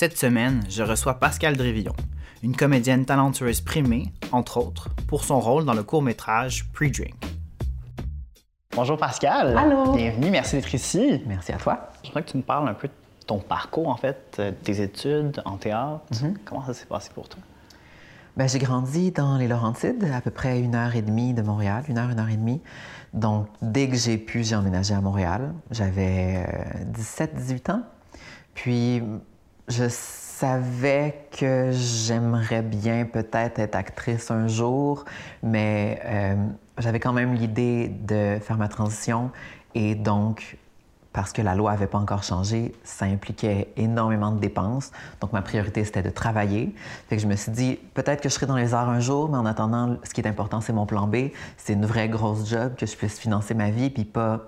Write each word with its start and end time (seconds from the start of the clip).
Cette 0.00 0.16
semaine, 0.16 0.62
je 0.68 0.84
reçois 0.84 1.14
Pascal 1.14 1.56
Drévillon, 1.56 1.92
une 2.44 2.54
comédienne 2.54 3.04
talentueuse 3.04 3.60
primée, 3.60 4.12
entre 4.30 4.58
autres, 4.58 4.90
pour 5.08 5.24
son 5.24 5.40
rôle 5.40 5.64
dans 5.64 5.74
le 5.74 5.82
court-métrage 5.82 6.70
Pre-Drink. 6.72 7.16
Bonjour 8.76 8.96
Pascal. 8.96 9.58
Allô. 9.58 9.94
Bienvenue, 9.94 10.30
merci 10.30 10.54
d'être 10.54 10.72
ici. 10.72 11.20
Merci 11.26 11.50
à 11.50 11.56
toi. 11.56 11.90
Je 12.04 12.10
voudrais 12.10 12.22
que 12.22 12.30
tu 12.30 12.36
me 12.36 12.44
parles 12.44 12.68
un 12.68 12.74
peu 12.74 12.86
de 12.86 12.92
ton 13.26 13.40
parcours, 13.40 13.88
en 13.88 13.96
fait, 13.96 14.36
euh, 14.38 14.52
tes 14.62 14.80
études 14.82 15.42
en 15.44 15.56
théâtre. 15.56 16.04
Mhm. 16.22 16.38
Comment 16.44 16.64
ça 16.64 16.74
s'est 16.74 16.86
passé 16.86 17.10
pour 17.12 17.28
toi? 17.28 17.40
Ben, 18.36 18.48
j'ai 18.48 18.60
grandi 18.60 19.10
dans 19.10 19.36
les 19.36 19.48
Laurentides, 19.48 20.08
à 20.14 20.20
peu 20.20 20.30
près 20.30 20.60
une 20.60 20.76
heure 20.76 20.94
et 20.94 21.02
demie 21.02 21.34
de 21.34 21.42
Montréal, 21.42 21.82
une 21.88 21.98
heure, 21.98 22.10
une 22.10 22.20
heure 22.20 22.30
et 22.30 22.36
demie. 22.36 22.60
Donc, 23.14 23.48
dès 23.62 23.88
que 23.88 23.96
j'ai 23.96 24.16
pu, 24.16 24.44
j'ai 24.44 24.54
emménagé 24.54 24.94
à 24.94 25.00
Montréal. 25.00 25.54
J'avais 25.72 26.46
17-18 26.94 27.72
ans. 27.72 27.82
Puis, 28.54 29.02
je 29.68 29.88
savais 29.88 31.26
que 31.36 31.70
j'aimerais 31.72 32.62
bien 32.62 33.04
peut-être 33.04 33.58
être 33.58 33.74
actrice 33.74 34.30
un 34.30 34.46
jour, 34.46 35.04
mais 35.42 36.00
euh, 36.04 36.36
j'avais 36.78 37.00
quand 37.00 37.12
même 37.12 37.34
l'idée 37.34 37.88
de 37.88 38.38
faire 38.40 38.56
ma 38.56 38.68
transition 38.68 39.30
et 39.74 39.94
donc 39.94 40.56
parce 41.12 41.32
que 41.32 41.42
la 41.42 41.56
loi 41.56 41.72
n'avait 41.72 41.88
pas 41.88 41.98
encore 41.98 42.22
changé, 42.22 42.72
ça 42.84 43.06
impliquait 43.06 43.72
énormément 43.76 44.30
de 44.30 44.38
dépenses. 44.38 44.92
Donc, 45.20 45.32
ma 45.32 45.42
priorité, 45.42 45.84
c'était 45.84 46.02
de 46.02 46.10
travailler. 46.10 46.72
Fait 47.08 47.16
que 47.16 47.22
je 47.22 47.26
me 47.26 47.34
suis 47.34 47.50
dit, 47.50 47.78
peut-être 47.94 48.20
que 48.20 48.28
je 48.28 48.34
serai 48.34 48.46
dans 48.46 48.54
les 48.54 48.72
arts 48.72 48.88
un 48.88 49.00
jour, 49.00 49.28
mais 49.28 49.38
en 49.38 49.46
attendant, 49.46 49.96
ce 50.04 50.10
qui 50.10 50.20
est 50.20 50.28
important, 50.28 50.60
c'est 50.60 50.72
mon 50.72 50.86
plan 50.86 51.08
B. 51.08 51.30
C'est 51.56 51.72
une 51.72 51.86
vraie 51.86 52.08
grosse 52.08 52.48
job, 52.48 52.76
que 52.76 52.86
je 52.86 52.94
puisse 52.94 53.18
financer 53.18 53.54
ma 53.54 53.70
vie, 53.70 53.90
puis 53.90 54.04
pas 54.04 54.42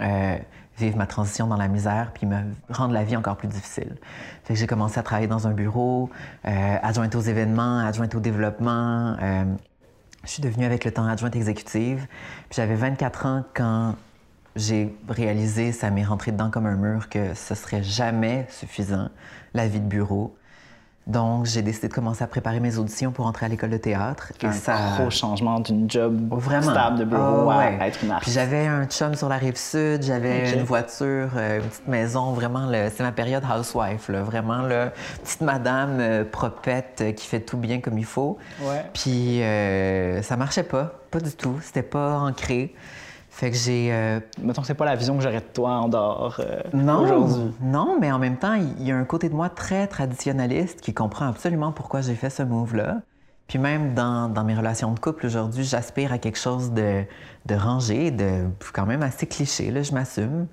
euh, 0.00 0.36
vivre 0.78 0.96
ma 0.96 1.06
transition 1.06 1.46
dans 1.46 1.56
la 1.56 1.68
misère, 1.68 2.12
puis 2.14 2.26
me 2.26 2.42
rendre 2.70 2.94
la 2.94 3.04
vie 3.04 3.16
encore 3.16 3.36
plus 3.36 3.48
difficile. 3.48 3.96
Fait 4.44 4.54
que 4.54 4.60
j'ai 4.60 4.66
commencé 4.66 4.98
à 4.98 5.02
travailler 5.02 5.28
dans 5.28 5.46
un 5.46 5.52
bureau, 5.52 6.10
euh, 6.46 6.76
adjointe 6.82 7.14
aux 7.14 7.20
événements, 7.20 7.78
adjointe 7.78 8.14
au 8.14 8.20
développement. 8.20 9.16
Euh, 9.20 9.44
je 10.24 10.30
suis 10.30 10.42
devenue 10.42 10.64
avec 10.64 10.84
le 10.84 10.92
temps 10.92 11.06
adjointe 11.06 11.36
exécutive. 11.36 12.06
Puis 12.48 12.56
j'avais 12.56 12.74
24 12.74 13.26
ans 13.26 13.44
quand 13.54 13.96
j'ai 14.56 14.94
réalisé, 15.08 15.72
ça 15.72 15.90
m'est 15.90 16.04
rentré 16.04 16.32
dedans 16.32 16.50
comme 16.50 16.66
un 16.66 16.76
mur, 16.76 17.08
que 17.08 17.34
ce 17.34 17.54
serait 17.54 17.82
jamais 17.82 18.46
suffisant, 18.50 19.08
la 19.54 19.66
vie 19.66 19.80
de 19.80 19.86
bureau. 19.86 20.34
Donc, 21.08 21.46
j'ai 21.46 21.62
décidé 21.62 21.88
de 21.88 21.92
commencer 21.94 22.22
à 22.22 22.28
préparer 22.28 22.60
mes 22.60 22.78
auditions 22.78 23.10
pour 23.10 23.26
entrer 23.26 23.46
à 23.46 23.48
l'école 23.48 23.70
de 23.70 23.76
théâtre. 23.76 24.32
un 24.44 24.52
ça... 24.52 24.76
gros 24.96 25.10
changement 25.10 25.58
d'une 25.58 25.90
job 25.90 26.28
Vraiment. 26.30 26.70
stable 26.70 26.98
de 27.00 27.04
bureau 27.04 27.50
Ah, 27.50 27.54
à 27.54 27.58
ouais. 27.58 27.78
être 27.88 27.98
une 28.02 28.08
Puis 28.08 28.12
artiste. 28.12 28.34
j'avais 28.36 28.66
un 28.68 28.84
chum 28.86 29.14
sur 29.16 29.28
la 29.28 29.36
rive 29.36 29.56
sud, 29.56 30.02
j'avais 30.04 30.52
une 30.54 30.62
voiture, 30.62 31.30
euh, 31.36 31.58
une 31.58 31.64
petite 31.68 31.88
maison, 31.88 32.32
vraiment, 32.32 32.66
le- 32.70 32.88
c'est 32.94 33.02
ma 33.02 33.10
période 33.10 33.42
housewife, 33.44 34.08
là, 34.10 34.22
vraiment, 34.22 34.62
là, 34.62 34.92
petite 35.24 35.40
madame 35.40 35.98
euh, 35.98 36.24
propette 36.24 37.00
euh, 37.00 37.12
qui 37.12 37.26
fait 37.26 37.40
tout 37.40 37.56
bien 37.58 37.80
comme 37.80 37.98
il 37.98 38.04
faut. 38.04 38.38
Ouais. 38.60 38.84
Puis 38.94 39.42
euh, 39.42 40.22
ça 40.22 40.36
marchait 40.36 40.62
pas, 40.62 41.00
pas 41.10 41.18
du 41.18 41.32
tout, 41.32 41.58
c'était 41.64 41.82
pas 41.82 42.18
ancré. 42.20 42.74
Fait 43.34 43.50
que 43.50 43.56
j'ai 43.56 43.88
euh, 43.90 44.20
Mettons 44.42 44.60
que 44.60 44.66
c'est 44.66 44.74
pas 44.74 44.84
la 44.84 44.94
vision 44.94 45.16
que 45.16 45.22
j'aurais 45.22 45.40
de 45.40 45.52
toi 45.54 45.70
en 45.70 45.88
dehors 45.88 46.36
euh, 46.38 46.60
non, 46.74 47.02
aujourd'hui. 47.02 47.54
non, 47.62 47.96
mais 47.98 48.12
en 48.12 48.18
même 48.18 48.36
temps, 48.36 48.52
il 48.52 48.86
y 48.86 48.92
a 48.92 48.96
un 48.96 49.04
côté 49.04 49.30
de 49.30 49.34
moi 49.34 49.48
très 49.48 49.86
traditionnaliste 49.86 50.82
qui 50.82 50.92
comprend 50.92 51.26
absolument 51.28 51.72
pourquoi 51.72 52.02
j'ai 52.02 52.14
fait 52.14 52.28
ce 52.28 52.42
move-là. 52.42 53.00
Puis 53.48 53.58
même 53.58 53.94
dans, 53.94 54.28
dans 54.28 54.44
mes 54.44 54.54
relations 54.54 54.92
de 54.92 54.98
couple 54.98 55.26
aujourd'hui, 55.26 55.64
j'aspire 55.64 56.12
à 56.12 56.18
quelque 56.18 56.38
chose 56.38 56.72
de, 56.72 57.04
de 57.44 57.54
rangé, 57.54 58.10
de 58.10 58.46
quand 58.72 58.86
même 58.86 59.02
assez 59.02 59.26
cliché, 59.26 59.70
là, 59.70 59.82
je 59.82 59.92
m'assume. 59.92 60.46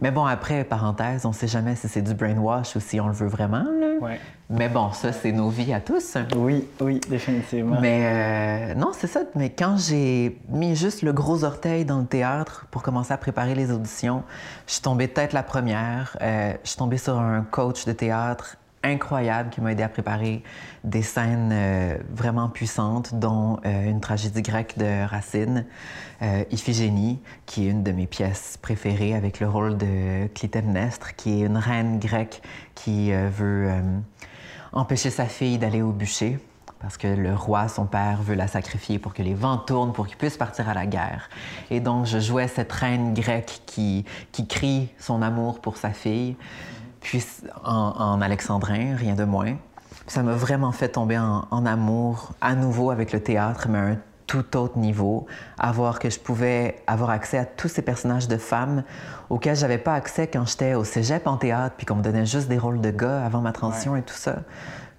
Mais 0.00 0.10
bon, 0.10 0.24
après, 0.24 0.64
parenthèse, 0.64 1.24
on 1.24 1.32
sait 1.32 1.48
jamais 1.48 1.74
si 1.74 1.88
c'est 1.88 2.02
du 2.02 2.14
brainwash 2.14 2.76
ou 2.76 2.80
si 2.80 3.00
on 3.00 3.08
le 3.08 3.14
veut 3.14 3.28
vraiment. 3.28 3.64
Là. 3.80 3.98
Ouais. 4.00 4.20
Mais 4.50 4.68
bon, 4.68 4.92
ça, 4.92 5.12
c'est 5.12 5.32
nos 5.32 5.48
vies 5.48 5.72
à 5.72 5.80
tous. 5.80 6.16
Oui, 6.36 6.68
oui, 6.80 7.00
définitivement. 7.08 7.80
Mais 7.80 8.72
euh, 8.72 8.74
non, 8.74 8.90
c'est 8.92 9.06
ça. 9.06 9.20
Mais 9.34 9.50
quand 9.50 9.76
j'ai 9.78 10.38
mis 10.50 10.76
juste 10.76 11.02
le 11.02 11.12
gros 11.12 11.44
orteil 11.44 11.84
dans 11.84 12.00
le 12.00 12.06
théâtre 12.06 12.66
pour 12.70 12.82
commencer 12.82 13.12
à 13.12 13.16
préparer 13.16 13.54
les 13.54 13.72
auditions, 13.72 14.22
je 14.66 14.74
suis 14.74 14.82
tombée 14.82 15.08
tête 15.08 15.32
la 15.32 15.42
première. 15.42 16.16
Euh, 16.20 16.52
je 16.62 16.68
suis 16.68 16.78
tombée 16.78 16.98
sur 16.98 17.18
un 17.18 17.42
coach 17.42 17.86
de 17.86 17.92
théâtre 17.92 18.58
incroyable 18.84 19.50
qui 19.50 19.60
m'a 19.60 19.72
aidé 19.72 19.82
à 19.82 19.88
préparer 19.88 20.42
des 20.84 21.02
scènes 21.02 21.50
euh, 21.52 21.96
vraiment 22.10 22.48
puissantes, 22.48 23.14
dont 23.14 23.58
euh, 23.64 23.90
une 23.90 24.00
tragédie 24.00 24.42
grecque 24.42 24.74
de 24.76 25.04
Racine, 25.06 25.64
euh, 26.22 26.44
Iphigénie, 26.50 27.20
qui 27.46 27.66
est 27.66 27.70
une 27.70 27.82
de 27.82 27.92
mes 27.92 28.06
pièces 28.06 28.58
préférées 28.60 29.14
avec 29.14 29.40
le 29.40 29.48
rôle 29.48 29.76
de 29.76 30.26
Clytemnestre, 30.34 31.16
qui 31.16 31.42
est 31.42 31.46
une 31.46 31.56
reine 31.56 31.98
grecque 31.98 32.42
qui 32.74 33.12
veut 33.12 33.70
empêcher 34.72 35.10
sa 35.10 35.26
fille 35.26 35.58
d'aller 35.58 35.82
au 35.82 35.92
bûcher 35.92 36.38
parce 36.80 36.98
que 36.98 37.06
le 37.06 37.34
roi, 37.34 37.68
son 37.68 37.86
père, 37.86 38.20
veut 38.20 38.34
la 38.34 38.46
sacrifier 38.46 38.98
pour 38.98 39.14
que 39.14 39.22
les 39.22 39.32
vents 39.32 39.56
tournent, 39.56 39.94
pour 39.94 40.06
qu'il 40.06 40.18
puisse 40.18 40.36
partir 40.36 40.68
à 40.68 40.74
la 40.74 40.84
guerre. 40.84 41.30
Et 41.70 41.80
donc, 41.80 42.04
je 42.04 42.18
jouais 42.18 42.46
cette 42.46 42.70
reine 42.72 43.14
grecque 43.14 43.62
qui 43.64 44.04
crie 44.50 44.90
son 44.98 45.22
amour 45.22 45.60
pour 45.60 45.78
sa 45.78 45.92
fille, 45.92 46.36
puis 47.04 47.24
en, 47.64 47.92
en 47.96 48.20
alexandrin, 48.20 48.96
rien 48.96 49.14
de 49.14 49.24
moins. 49.24 49.54
Ça 50.08 50.22
m'a 50.22 50.34
vraiment 50.34 50.72
fait 50.72 50.88
tomber 50.88 51.18
en, 51.18 51.46
en 51.50 51.66
amour 51.66 52.32
à 52.40 52.54
nouveau 52.54 52.90
avec 52.90 53.12
le 53.12 53.20
théâtre, 53.20 53.68
mais 53.68 53.78
à 53.78 53.82
un 53.82 53.96
tout 54.26 54.56
autre 54.56 54.78
niveau, 54.78 55.26
à 55.58 55.70
voir 55.70 55.98
que 55.98 56.08
je 56.08 56.18
pouvais 56.18 56.82
avoir 56.86 57.10
accès 57.10 57.36
à 57.36 57.44
tous 57.44 57.68
ces 57.68 57.82
personnages 57.82 58.26
de 58.26 58.38
femmes 58.38 58.82
auxquels 59.28 59.54
j'avais 59.54 59.78
pas 59.78 59.94
accès 59.94 60.26
quand 60.26 60.46
j'étais 60.46 60.74
au 60.74 60.82
cégep 60.82 61.26
en 61.26 61.36
théâtre, 61.36 61.74
puis 61.76 61.84
qu'on 61.86 61.96
me 61.96 62.02
donnait 62.02 62.24
juste 62.24 62.48
des 62.48 62.58
rôles 62.58 62.80
de 62.80 62.90
gars 62.90 63.24
avant 63.24 63.42
ma 63.42 63.52
transition 63.52 63.96
et 63.96 64.02
tout 64.02 64.14
ça, 64.14 64.36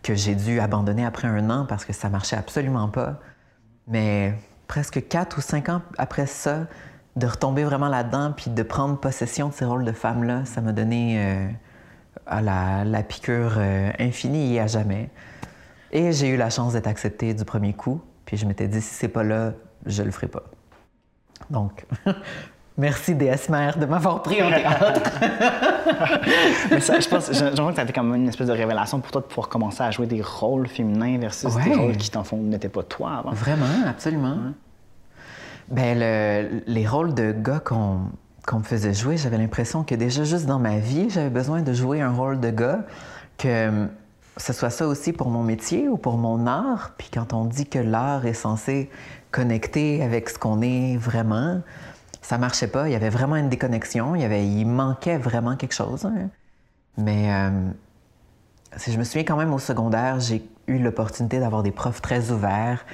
que 0.04 0.14
j'ai 0.14 0.36
dû 0.36 0.60
abandonner 0.60 1.06
après 1.06 1.28
un 1.28 1.50
an 1.50 1.66
parce 1.68 1.86
que 1.86 1.94
ça 1.94 2.08
marchait 2.10 2.38
absolument 2.38 2.88
pas. 2.88 3.20
Mais 3.88 4.38
presque 4.68 5.08
quatre 5.08 5.40
ou 5.40 5.42
cinq 5.42 5.70
ans 5.70 5.82
après 5.98 6.28
ça, 6.28 6.68
de 7.16 7.26
retomber 7.26 7.64
vraiment 7.64 7.88
là-dedans, 7.88 8.32
puis 8.32 8.52
de 8.52 8.64
prendre 8.64 8.98
possession 9.00 9.50
de 9.50 9.54
ces 9.54 9.66
rôles 9.66 9.86
de 9.86 9.92
femmes-là, 9.92 10.46
ça 10.46 10.62
m'a 10.62 10.72
donné 10.72 11.16
euh, 11.18 11.48
à 12.28 12.42
la, 12.42 12.84
la 12.86 13.04
piqûre 13.04 13.56
euh, 13.58 13.92
infinie 14.00 14.56
et 14.56 14.60
à 14.60 14.68
jamais. 14.68 15.10
Et 15.92 16.12
j'ai 16.12 16.30
eu 16.30 16.38
la 16.38 16.50
chance 16.50 16.74
d'être 16.74 16.88
acceptée 16.88 17.34
du 17.34 17.46
premier 17.46 17.74
coup. 17.74 18.02
Puis 18.26 18.38
je 18.38 18.46
m'étais 18.46 18.68
dit, 18.68 18.82
si 18.82 18.94
c'est 18.94 19.08
pas 19.08 19.24
là, 19.24 19.54
je 19.86 20.02
le 20.04 20.12
ferai 20.12 20.28
pas. 20.28 20.44
Donc, 21.50 21.86
merci 22.78 23.14
DS 23.16 23.50
Mère 23.50 23.78
de 23.78 23.86
m'avoir 23.86 24.22
pris 24.24 24.42
en 24.42 24.50
théâtre. 24.50 25.02
Mais 26.72 26.80
ça, 26.80 27.00
je 27.00 27.08
pense, 27.08 27.32
j'ai 27.32 27.52
que 27.70 27.76
ça 27.76 27.82
a 27.82 27.84
été 27.84 27.94
comme 27.94 28.14
une 28.16 28.28
espèce 28.28 28.48
de 28.48 28.54
révélation 28.54 29.00
pour 29.00 29.12
toi 29.12 29.22
de 29.22 29.28
pouvoir 29.28 29.48
commencer 29.48 29.84
à 29.84 29.92
jouer 29.92 30.08
des 30.08 30.22
rôles 30.22 30.68
féminins 30.68 31.18
versus 31.20 31.54
des 31.56 31.70
Ouais. 31.70 31.76
rôles 31.76 31.98
qui, 31.98 32.10
le 32.22 32.24
fond, 32.26 32.38
n'étaient 32.38 32.70
pas 32.70 32.84
toi 32.84 33.18
avant. 33.20 33.32
Vraiment, 33.32 33.66
absolument. 33.88 34.38
Ben, 35.70 35.98
le- 36.00 36.62
les 36.68 36.88
rôles 36.88 37.14
de 37.14 37.32
gars 37.32 37.60
qu'on 37.60 38.02
qu'on 38.46 38.60
me 38.60 38.64
faisait 38.64 38.94
jouer, 38.94 39.18
j'avais 39.18 39.38
l'impression 39.38 39.84
que 39.84 39.96
déjà 39.96 40.24
juste 40.24 40.46
dans 40.46 40.60
ma 40.60 40.78
vie, 40.78 41.10
j'avais 41.10 41.30
besoin 41.30 41.62
de 41.62 41.74
jouer 41.74 42.02
un 42.02 42.12
rôle 42.12 42.40
de 42.40 42.50
gars, 42.50 42.86
que 43.38 43.88
ce 44.38 44.54
soit 44.54 44.70
ça 44.70 44.88
aussi 44.88 45.14
pour 45.14 45.30
mon 45.30 45.44
métier 45.44 45.88
ou 45.88 45.98
pour 45.98 46.18
mon 46.18 46.46
art. 46.46 46.94
Puis 46.98 47.10
quand 47.14 47.34
on 47.34 47.46
dit 47.46 47.66
que 47.66 47.80
l'art 47.80 48.26
est 48.26 48.34
censé 48.34 48.90
connecter 49.32 50.04
avec 50.04 50.30
ce 50.30 50.38
qu'on 50.40 50.62
est 50.62 50.98
vraiment, 50.98 51.62
ça 52.22 52.38
marchait 52.38 52.68
pas. 52.68 52.88
Il 52.88 52.92
y 52.92 52.96
avait 52.96 53.10
vraiment 53.10 53.36
une 53.36 53.50
déconnexion. 53.50 54.16
Il, 54.16 54.22
y 54.22 54.26
avait, 54.26 54.46
il 54.46 54.66
manquait 54.66 55.18
vraiment 55.18 55.56
quelque 55.56 55.74
chose. 55.74 56.06
hein. 56.06 56.30
Mais 56.98 57.32
euh, 57.32 57.50
si 58.78 58.92
je 58.92 58.98
me 58.98 59.04
souviens 59.04 59.24
quand 59.24 59.38
même 59.38 59.54
au 59.54 59.60
secondaire, 59.60 60.20
j'ai 60.20 60.48
eu 60.68 60.80
l'opportunité 60.80 61.40
d'avoir 61.40 61.64
des 61.64 61.72
profs 61.72 62.02
très 62.02 62.32
ouverts 62.32 62.86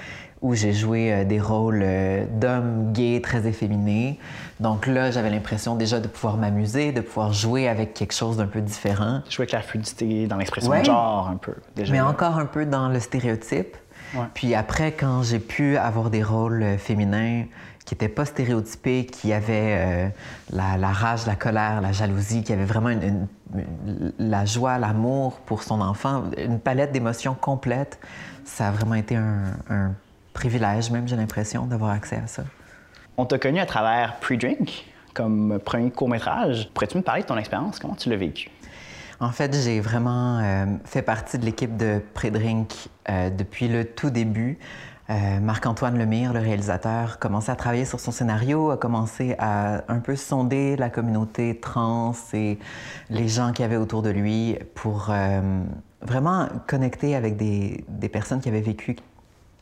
où 0.42 0.56
j'ai 0.56 0.74
joué 0.74 1.14
euh, 1.14 1.24
des 1.24 1.40
rôles 1.40 1.82
euh, 1.84 2.26
d'hommes 2.40 2.92
gays 2.94 3.22
très 3.22 3.46
efféminés. 3.48 4.20
Donc 4.60 4.88
là, 4.88 5.12
j'avais 5.12 5.30
l'impression 5.30 5.76
déjà 5.76 6.00
de 6.00 6.08
pouvoir 6.08 6.38
m'amuser, 6.38 6.92
de 6.92 7.02
pouvoir 7.02 7.32
jouer 7.34 7.68
avec 7.68 7.94
quelque 7.94 8.14
chose 8.14 8.38
d'un 8.38 8.48
peu 8.48 8.62
différent, 8.62 9.22
Jouer 9.30 9.44
avec 9.44 9.52
la 9.52 9.62
fluidité 9.62 10.28
dans 10.28 10.38
l'expression 10.38 10.72
Ouais. 10.72 10.80
de 10.82 10.86
genre, 10.86 11.28
un 11.30 11.38
peu. 11.38 11.54
Déjà. 11.76 11.92
mais 11.94 12.02
encore 12.02 12.38
un 12.38 12.46
peu 12.48 12.66
dans 12.66 12.90
le 12.90 13.00
stéréotype. 13.00 13.78
Ouais. 14.16 14.26
Puis 14.34 14.56
après, 14.56 14.92
quand 14.92 15.24
j'ai 15.24 15.40
pu 15.40 15.78
avoir 15.78 16.10
des 16.10 16.24
rôles 16.24 16.64
euh, 16.64 16.78
féminins 16.78 17.46
qui 17.86 17.94
n'étaient 17.96 18.10
pas 18.10 18.26
stéréotypés, 18.26 19.06
qui 19.06 19.34
avaient 19.34 19.76
euh, 19.78 20.08
la, 20.52 20.78
la 20.78 20.90
rage, 20.90 21.26
la 21.26 21.36
colère, 21.36 21.82
la 21.82 21.92
jalousie, 21.92 22.44
qui 22.44 22.52
avaient 22.54 22.66
vraiment 22.66 22.90
une- 22.90 23.04
une- 23.04 23.28
une- 23.88 24.14
la 24.20 24.46
joie, 24.46 24.78
l'amour 24.78 25.40
pour 25.46 25.64
son 25.64 25.82
enfant, 25.82 26.24
une 26.38 26.60
palette 26.60 26.92
d'émotions 26.92 27.34
complète, 27.40 28.00
ça 28.44 28.68
a 28.68 28.72
vraiment 28.72 28.96
été 28.96 29.16
un, 29.16 29.44
un 29.70 29.92
privilège, 30.34 30.92
même 30.92 31.08
j'ai 31.08 31.16
l'impression, 31.16 31.66
d'avoir 31.66 31.92
accès 31.92 32.18
à 32.18 32.28
ça. 32.28 32.44
On 33.18 33.26
t'a 33.26 33.40
connu 33.40 33.60
à 33.60 33.66
travers 33.66 34.20
Pre-Drink 34.20 34.86
comme 35.14 35.60
premier 35.64 35.92
court-métrage. 35.92 36.70
Pourrais-tu 36.74 36.98
me 36.98 37.04
parler 37.04 37.22
de 37.22 37.28
ton 37.28 37.38
expérience? 37.38 37.80
Comment 37.80 37.96
tu 37.96 38.10
l'as 38.10 38.16
vécu? 38.16 38.50
En 39.20 39.32
fait, 39.32 39.54
j'ai 39.54 39.80
vraiment 39.82 40.40
euh, 40.40 40.66
fait 40.86 41.04
partie 41.04 41.38
de 41.38 41.46
l'équipe 41.46 41.78
de 41.78 42.02
Prédrink 42.14 42.74
euh, 43.10 43.30
depuis 43.30 43.68
le 43.68 43.86
tout 43.86 44.10
début. 44.10 44.58
Euh, 45.12 45.40
Marc-Antoine 45.40 45.98
Lemire, 45.98 46.34
le 46.34 46.40
réalisateur, 46.40 47.20
commençait 47.20 47.52
à 47.52 47.56
travailler 47.56 47.86
sur 47.86 48.00
son 48.00 48.12
scénario, 48.12 48.72
a 48.72 48.78
commencé 48.78 49.36
à 49.38 49.84
un 49.92 50.00
peu 50.00 50.16
sonder 50.16 50.76
la 50.78 50.90
communauté 50.90 51.60
trans 51.60 52.14
et 52.34 52.58
les 53.10 53.28
gens 53.28 53.52
qui 53.52 53.62
avaient 53.62 53.78
autour 53.78 54.02
de 54.02 54.10
lui 54.10 54.58
pour 54.74 55.10
euh, 55.10 55.62
vraiment 56.02 56.48
connecter 56.66 57.16
avec 57.16 57.36
des, 57.36 57.84
des 57.90 58.10
personnes 58.10 58.40
qui 58.40 58.50
avaient 58.50 58.62
vécu 58.62 58.96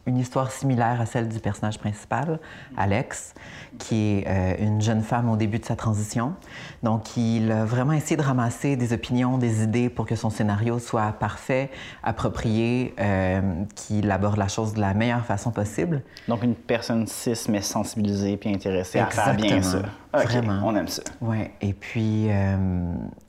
une 0.06 0.18
histoire 0.18 0.52
similaire 0.52 1.00
à 1.02 1.06
celle 1.06 1.28
du 1.28 1.40
personnage 1.40 1.78
principal, 1.78 2.40
Alex, 2.78 3.34
qui 3.78 3.96
est 3.96 4.28
euh, 4.28 4.56
une 4.60 4.82
jeune 4.82 5.04
femme 5.04 5.30
au 5.30 5.36
début 5.36 5.60
de 5.60 5.66
sa 5.66 5.76
transition. 5.76 6.34
Donc, 6.84 7.16
il 7.16 7.52
a 7.52 7.66
vraiment 7.66 7.94
essayé 7.94 8.18
de 8.18 8.22
ramasser 8.22 8.76
des 8.76 8.94
opinions, 8.94 9.38
des 9.38 9.64
idées 9.64 9.90
pour 9.90 10.06
que 10.06 10.16
son 10.16 10.30
scénario 10.30 10.80
soit 10.80 11.12
parfait, 11.14 11.70
approprié, 12.04 12.96
euh, 13.00 13.42
qu'il 13.76 14.10
aborde 14.10 14.38
la 14.38 14.48
chose 14.48 14.74
de 14.74 14.82
la 14.82 14.94
meilleure 14.94 15.26
façon 15.26 15.52
possible. 15.52 16.02
Donc, 16.28 16.44
une 16.44 16.56
personne 16.56 17.06
cis, 17.06 17.38
mais 17.50 17.62
sensibilisée 17.62 18.38
puis 18.38 18.54
intéressée 18.54 19.00
à 19.00 19.08
faire 19.08 19.36
bien 19.36 19.62
ça. 19.62 19.82
Vraiment. 20.14 20.62
On 20.64 20.76
aime 20.76 20.88
ça. 20.88 21.04
Ouais. 21.22 21.52
Et 21.62 21.74
puis, 21.74 22.28
euh, 22.30 22.58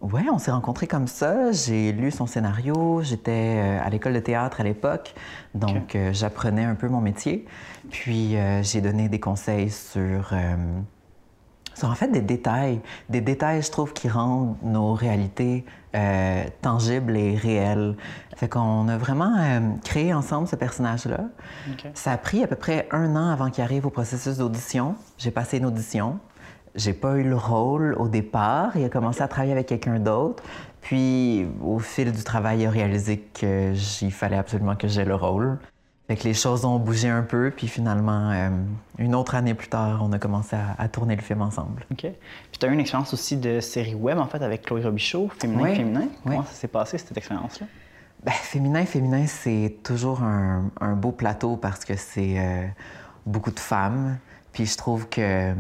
ouais, 0.01 0.25
on 0.33 0.39
s'est 0.39 0.51
rencontrés 0.51 0.87
comme 0.87 1.07
ça. 1.07 1.53
J'ai 1.53 1.93
lu 1.93 2.11
son 2.11 2.27
scénario. 2.27 3.01
J'étais 3.03 3.81
à 3.83 3.89
l'école 3.91 4.15
de 4.15 4.21
théâtre 4.21 4.61
à 4.61 4.65
l'époque. 4.65 5.15
Donc, 5.55 5.97
j'apprenais 6.13 6.65
un 6.65 6.75
peu 6.75 6.89
mon 6.89 7.01
métier. 7.01 7.47
Puis, 7.91 8.37
j'ai 8.63 8.81
donné 8.81 9.09
des 9.09 9.21
conseils 9.21 9.71
sur 9.71 10.33
euh, 10.33 10.57
sont 11.81 11.89
en 11.89 11.95
fait 11.95 12.09
des 12.09 12.21
détails, 12.21 12.81
des 13.09 13.21
détails, 13.21 13.63
je 13.63 13.71
trouve, 13.71 13.93
qui 13.93 14.09
rendent 14.09 14.57
nos 14.63 14.93
réalités 14.95 15.65
euh, 15.95 16.45
tangibles 16.63 17.17
et 17.17 17.35
réelles. 17.35 17.97
Fait 18.37 18.49
qu'on 18.49 18.87
a 18.89 18.97
vraiment 18.97 19.35
euh, 19.39 19.61
créé 19.85 20.15
ensemble 20.15 20.47
ce 20.47 20.57
personnage-là. 20.57 21.25
Ça 21.95 22.13
a 22.13 22.19
pris 22.19 22.45
à 22.45 22.47
peu 22.47 22.57
près 22.57 22.87
un 22.93 23.17
an 23.17 23.31
avant 23.31 23.51
qu'il 23.51 23.65
arrive 23.65 23.87
au 23.87 23.91
processus 23.91 24.37
d'audition. 24.37 24.95
J'ai 25.19 25.31
passé 25.31 25.59
une 25.59 25.67
audition. 25.67 26.19
J'ai 26.75 26.93
pas 26.93 27.17
eu 27.17 27.25
le 27.25 27.37
rôle 27.37 27.95
au 27.99 28.09
départ. 28.09 28.77
Il 28.77 28.85
a 28.85 28.89
commencé 28.89 29.23
à 29.23 29.29
travailler 29.29 29.53
avec 29.53 29.67
quelqu'un 29.67 29.99
d'autre. 29.99 30.43
Puis, 30.81 31.47
au 31.63 31.79
fil 31.79 32.13
du 32.13 32.23
travail, 32.25 32.61
il 32.61 32.67
a 32.67 32.71
réalisé 32.71 33.19
qu'il 33.33 34.13
fallait 34.13 34.37
absolument 34.37 34.77
que 34.77 34.89
j'aie 34.89 35.05
le 35.05 35.15
rôle. 35.15 35.59
Fait 36.11 36.17
que 36.17 36.25
les 36.25 36.35
choses 36.35 36.65
ont 36.65 36.81
bougé 36.81 37.09
un 37.09 37.23
peu, 37.23 37.53
puis 37.57 37.69
finalement, 37.69 38.33
euh, 38.33 38.49
une 38.99 39.15
autre 39.15 39.37
année 39.37 39.55
plus 39.55 39.69
tard, 39.69 40.01
on 40.03 40.11
a 40.13 40.19
commencé 40.19 40.57
à, 40.57 40.89
tourner 40.89 41.15
le 41.15 41.23
film 41.23 41.41
ensemble. 41.41 41.87
OK. 41.93 42.01
Puis 42.01 42.59
tu 42.59 42.67
as 42.67 42.69
eu 42.69 42.73
une 42.73 42.81
expérience 42.81 43.15
aussi 43.15 43.37
de 43.37 43.61
série 43.61 43.95
web, 43.95 44.19
en 44.19 44.27
fait, 44.27 44.43
avec 44.43 44.63
Chloé 44.63 44.83
Robichaud, 44.83 45.31
Féminin 45.39 45.73
Féminin. 45.73 46.09
Comment 46.25 46.45
ça 46.45 46.53
s'est 46.53 46.67
passé, 46.67 46.99
cette 46.99 47.17
expérience-là? 47.17 47.67
Bien, 48.25 48.33
Féminin 48.33 48.85
Féminin, 48.87 49.27
c'est 49.29 49.77
toujours 49.85 50.23
un, 50.23 50.97
beau 50.97 51.13
plateau 51.13 51.57
parce 51.57 51.85
que 51.85 51.95
c'est 51.97 52.41
euh, 52.41 52.67
beaucoup 53.25 53.53
de 53.53 53.61
femmes. 53.61 54.19
Puis 54.53 54.67
je 54.67 54.77
trouve 54.77 55.09
que 55.09 55.55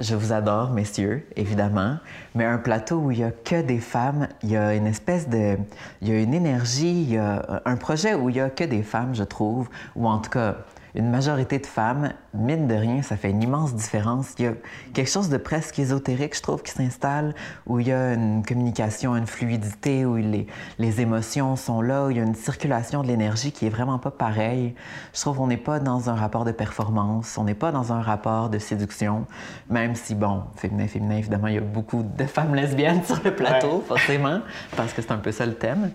je 0.00 0.14
vous 0.14 0.32
adore, 0.32 0.70
messieurs, 0.70 1.26
évidemment, 1.36 1.98
mais 2.34 2.44
un 2.44 2.58
plateau 2.58 2.96
où 2.96 3.10
il 3.10 3.18
n'y 3.18 3.24
a 3.24 3.30
que 3.30 3.60
des 3.60 3.78
femmes, 3.78 4.28
il 4.42 4.50
y 4.50 4.56
a 4.56 4.74
une 4.74 4.86
espèce 4.86 5.28
de... 5.28 5.56
Il 6.00 6.08
y 6.08 6.12
a 6.12 6.20
une 6.20 6.34
énergie, 6.34 7.02
il 7.02 7.12
y 7.12 7.18
a 7.18 7.62
un 7.64 7.76
projet 7.76 8.14
où 8.14 8.30
il 8.30 8.34
n'y 8.34 8.40
a 8.40 8.50
que 8.50 8.64
des 8.64 8.82
femmes, 8.82 9.14
je 9.14 9.24
trouve, 9.24 9.68
ou 9.94 10.08
en 10.08 10.18
tout 10.18 10.30
cas, 10.30 10.56
une 10.94 11.10
majorité 11.10 11.58
de 11.58 11.66
femmes, 11.66 12.12
mine 12.34 12.66
de 12.66 12.74
rien, 12.74 13.02
ça 13.02 13.16
fait 13.16 13.30
une 13.30 13.42
immense 13.42 13.74
différence. 13.74 14.34
Il 14.38 14.44
y 14.44 14.48
a 14.48 14.52
quelque 14.92 15.10
chose 15.10 15.30
de 15.30 15.38
presque 15.38 15.78
ésotérique, 15.78 16.36
je 16.36 16.42
trouve, 16.42 16.62
qui 16.62 16.72
s'installe, 16.72 17.34
où 17.66 17.80
il 17.80 17.88
y 17.88 17.92
a 17.92 18.12
une 18.12 18.44
communication, 18.44 19.16
une 19.16 19.26
fluidité, 19.26 20.04
où 20.04 20.16
les, 20.16 20.46
les 20.78 21.00
émotions 21.00 21.56
sont 21.56 21.80
là, 21.80 22.06
où 22.06 22.10
il 22.10 22.18
y 22.18 22.20
a 22.20 22.22
une 22.22 22.34
circulation 22.34 23.02
de 23.02 23.08
l'énergie 23.08 23.52
qui 23.52 23.66
est 23.66 23.70
vraiment 23.70 23.98
pas 23.98 24.10
pareille. 24.10 24.74
Je 25.14 25.20
trouve 25.20 25.38
qu'on 25.38 25.46
n'est 25.46 25.56
pas 25.56 25.80
dans 25.80 26.10
un 26.10 26.14
rapport 26.14 26.44
de 26.44 26.52
performance, 26.52 27.38
on 27.38 27.44
n'est 27.44 27.54
pas 27.54 27.72
dans 27.72 27.92
un 27.92 28.02
rapport 28.02 28.50
de 28.50 28.58
séduction, 28.58 29.26
même 29.70 29.94
si, 29.94 30.14
bon, 30.14 30.42
féminin, 30.56 30.88
féminin, 30.88 31.16
évidemment, 31.16 31.46
il 31.46 31.54
y 31.54 31.58
a 31.58 31.62
beaucoup 31.62 32.02
de 32.02 32.24
femmes 32.24 32.54
lesbiennes 32.54 33.02
sur 33.04 33.20
le 33.24 33.34
plateau, 33.34 33.82
forcément, 33.88 34.40
parce 34.76 34.92
que 34.92 35.00
c'est 35.00 35.12
un 35.12 35.18
peu 35.18 35.32
ça 35.32 35.46
le 35.46 35.54
thème. 35.54 35.90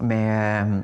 Mais... 0.00 0.26
Euh, 0.30 0.80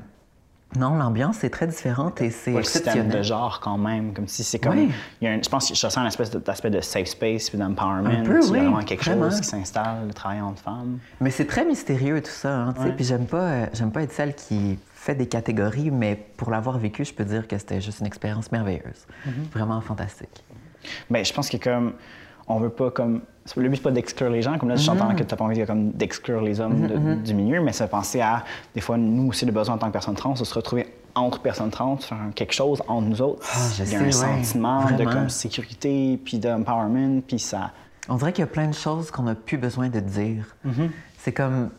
non, 0.76 0.96
l'ambiance 0.96 1.42
est 1.44 1.50
très 1.50 1.66
différente 1.66 2.20
et 2.20 2.30
c'est 2.30 2.54
exceptionnel. 2.54 3.08
de 3.08 3.22
genre 3.22 3.60
quand 3.60 3.78
même, 3.78 4.12
comme 4.12 4.28
si 4.28 4.44
c'est 4.44 4.58
comme... 4.58 4.90
je 5.22 5.48
pense 5.48 5.68
que 5.68 5.74
je 5.74 5.86
ressens 5.86 6.02
un 6.02 6.06
espèce 6.06 6.30
d'aspect 6.30 6.70
de 6.70 6.80
safe 6.80 7.06
space 7.06 7.48
puis 7.48 7.58
d'empowerment. 7.58 8.24
C'est 8.42 8.48
vraiment 8.48 8.82
quelque 8.82 9.04
chose 9.04 9.40
qui 9.40 9.46
s'installe, 9.46 10.06
le 10.06 10.12
travail 10.12 10.40
entre 10.40 10.62
femmes. 10.62 10.98
Mais 11.20 11.30
c'est 11.30 11.46
très 11.46 11.64
mystérieux 11.64 12.20
tout 12.20 12.30
ça, 12.30 12.54
hein, 12.54 12.74
Puis 12.96 13.04
j'aime 13.04 13.26
pas, 13.26 13.42
euh, 13.42 13.66
j'aime 13.72 13.90
pas 13.90 14.02
être 14.02 14.12
celle 14.12 14.34
qui 14.34 14.78
fait 14.92 15.14
des 15.14 15.26
catégories, 15.26 15.90
mais 15.90 16.16
pour 16.36 16.50
l'avoir 16.50 16.78
vécu, 16.78 17.04
je 17.04 17.14
peux 17.14 17.24
dire 17.24 17.48
que 17.48 17.56
c'était 17.56 17.80
juste 17.80 18.00
une 18.00 18.06
expérience 18.06 18.52
merveilleuse. 18.52 19.06
Mm-hmm. 19.26 19.52
Vraiment 19.52 19.80
fantastique. 19.80 20.44
Bien, 21.08 21.22
je 21.22 21.32
pense 21.32 21.48
que 21.48 21.56
comme 21.56 21.94
on 22.48 22.58
veut 22.58 22.70
pas 22.70 22.90
comme. 22.90 23.20
Le 23.56 23.68
but, 23.68 23.76
c'est 23.76 23.82
pas 23.82 23.90
d'exclure 23.90 24.28
les 24.28 24.42
gens. 24.42 24.58
Comme 24.58 24.68
là, 24.68 24.76
j'entends 24.76 25.10
mm-hmm. 25.10 25.16
que 25.16 25.22
tu 25.22 25.30
n'as 25.30 25.36
pas 25.36 25.44
envie 25.44 25.64
comme 25.64 25.92
d'exclure 25.92 26.42
les 26.42 26.60
hommes 26.60 26.86
mm-hmm, 26.86 26.98
mm-hmm. 26.98 27.22
du 27.22 27.34
milieu, 27.34 27.60
mais 27.62 27.72
ça 27.72 27.88
penser 27.88 28.20
à, 28.20 28.44
des 28.74 28.82
fois, 28.82 28.98
nous 28.98 29.28
aussi, 29.28 29.46
le 29.46 29.52
besoin 29.52 29.76
en 29.76 29.78
tant 29.78 29.86
que 29.86 29.92
personne 29.92 30.14
trans, 30.14 30.34
de 30.34 30.44
se 30.44 30.54
retrouver 30.54 30.86
entre 31.14 31.40
personnes 31.40 31.70
trans, 31.70 31.96
faire 31.96 32.18
quelque 32.34 32.52
chose 32.52 32.82
entre 32.88 33.08
nous 33.08 33.22
autres. 33.22 33.42
Ah, 33.50 33.58
il 33.78 33.90
y 33.90 33.96
a 33.96 34.00
un 34.00 34.12
sentiment 34.12 34.90
de 34.90 35.04
comme, 35.04 35.30
sécurité, 35.30 36.20
puis 36.22 36.38
d'empowerment, 36.38 37.22
puis 37.22 37.38
ça. 37.38 37.72
On 38.10 38.16
dirait 38.16 38.32
qu'il 38.32 38.42
y 38.42 38.48
a 38.48 38.50
plein 38.50 38.68
de 38.68 38.74
choses 38.74 39.10
qu'on 39.10 39.24
n'a 39.24 39.34
plus 39.34 39.58
besoin 39.58 39.88
de 39.88 40.00
dire. 40.00 40.56
C'est 41.18 41.32
comme. 41.32 41.70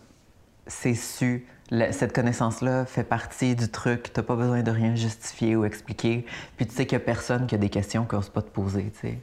C'est 0.66 0.94
su. 0.94 1.48
cette 1.92 2.14
connaissance-là 2.14 2.86
fait 2.86 3.04
partie 3.04 3.56
du 3.56 3.70
truc. 3.70 4.14
Tu 4.14 4.20
n'as 4.20 4.24
pas 4.24 4.36
besoin 4.36 4.62
de 4.62 4.70
rien 4.70 4.96
justifier 4.96 5.56
ou 5.56 5.66
expliquer. 5.66 6.26
Puis 6.58 6.68
tu 6.68 6.76
sais 6.76 6.86
qu'il 6.86 6.98
n'y 6.98 7.04
a 7.04 7.06
personne 7.06 7.48
qui 7.48 7.56
a 7.56 7.58
des 7.58 7.70
questions 7.70 8.06
qu'on 8.06 8.18
n'ose 8.18 8.30
pas 8.30 8.44
te 8.44 8.50
poser. 8.50 8.92
Tu 8.94 9.08
sais. 9.08 9.20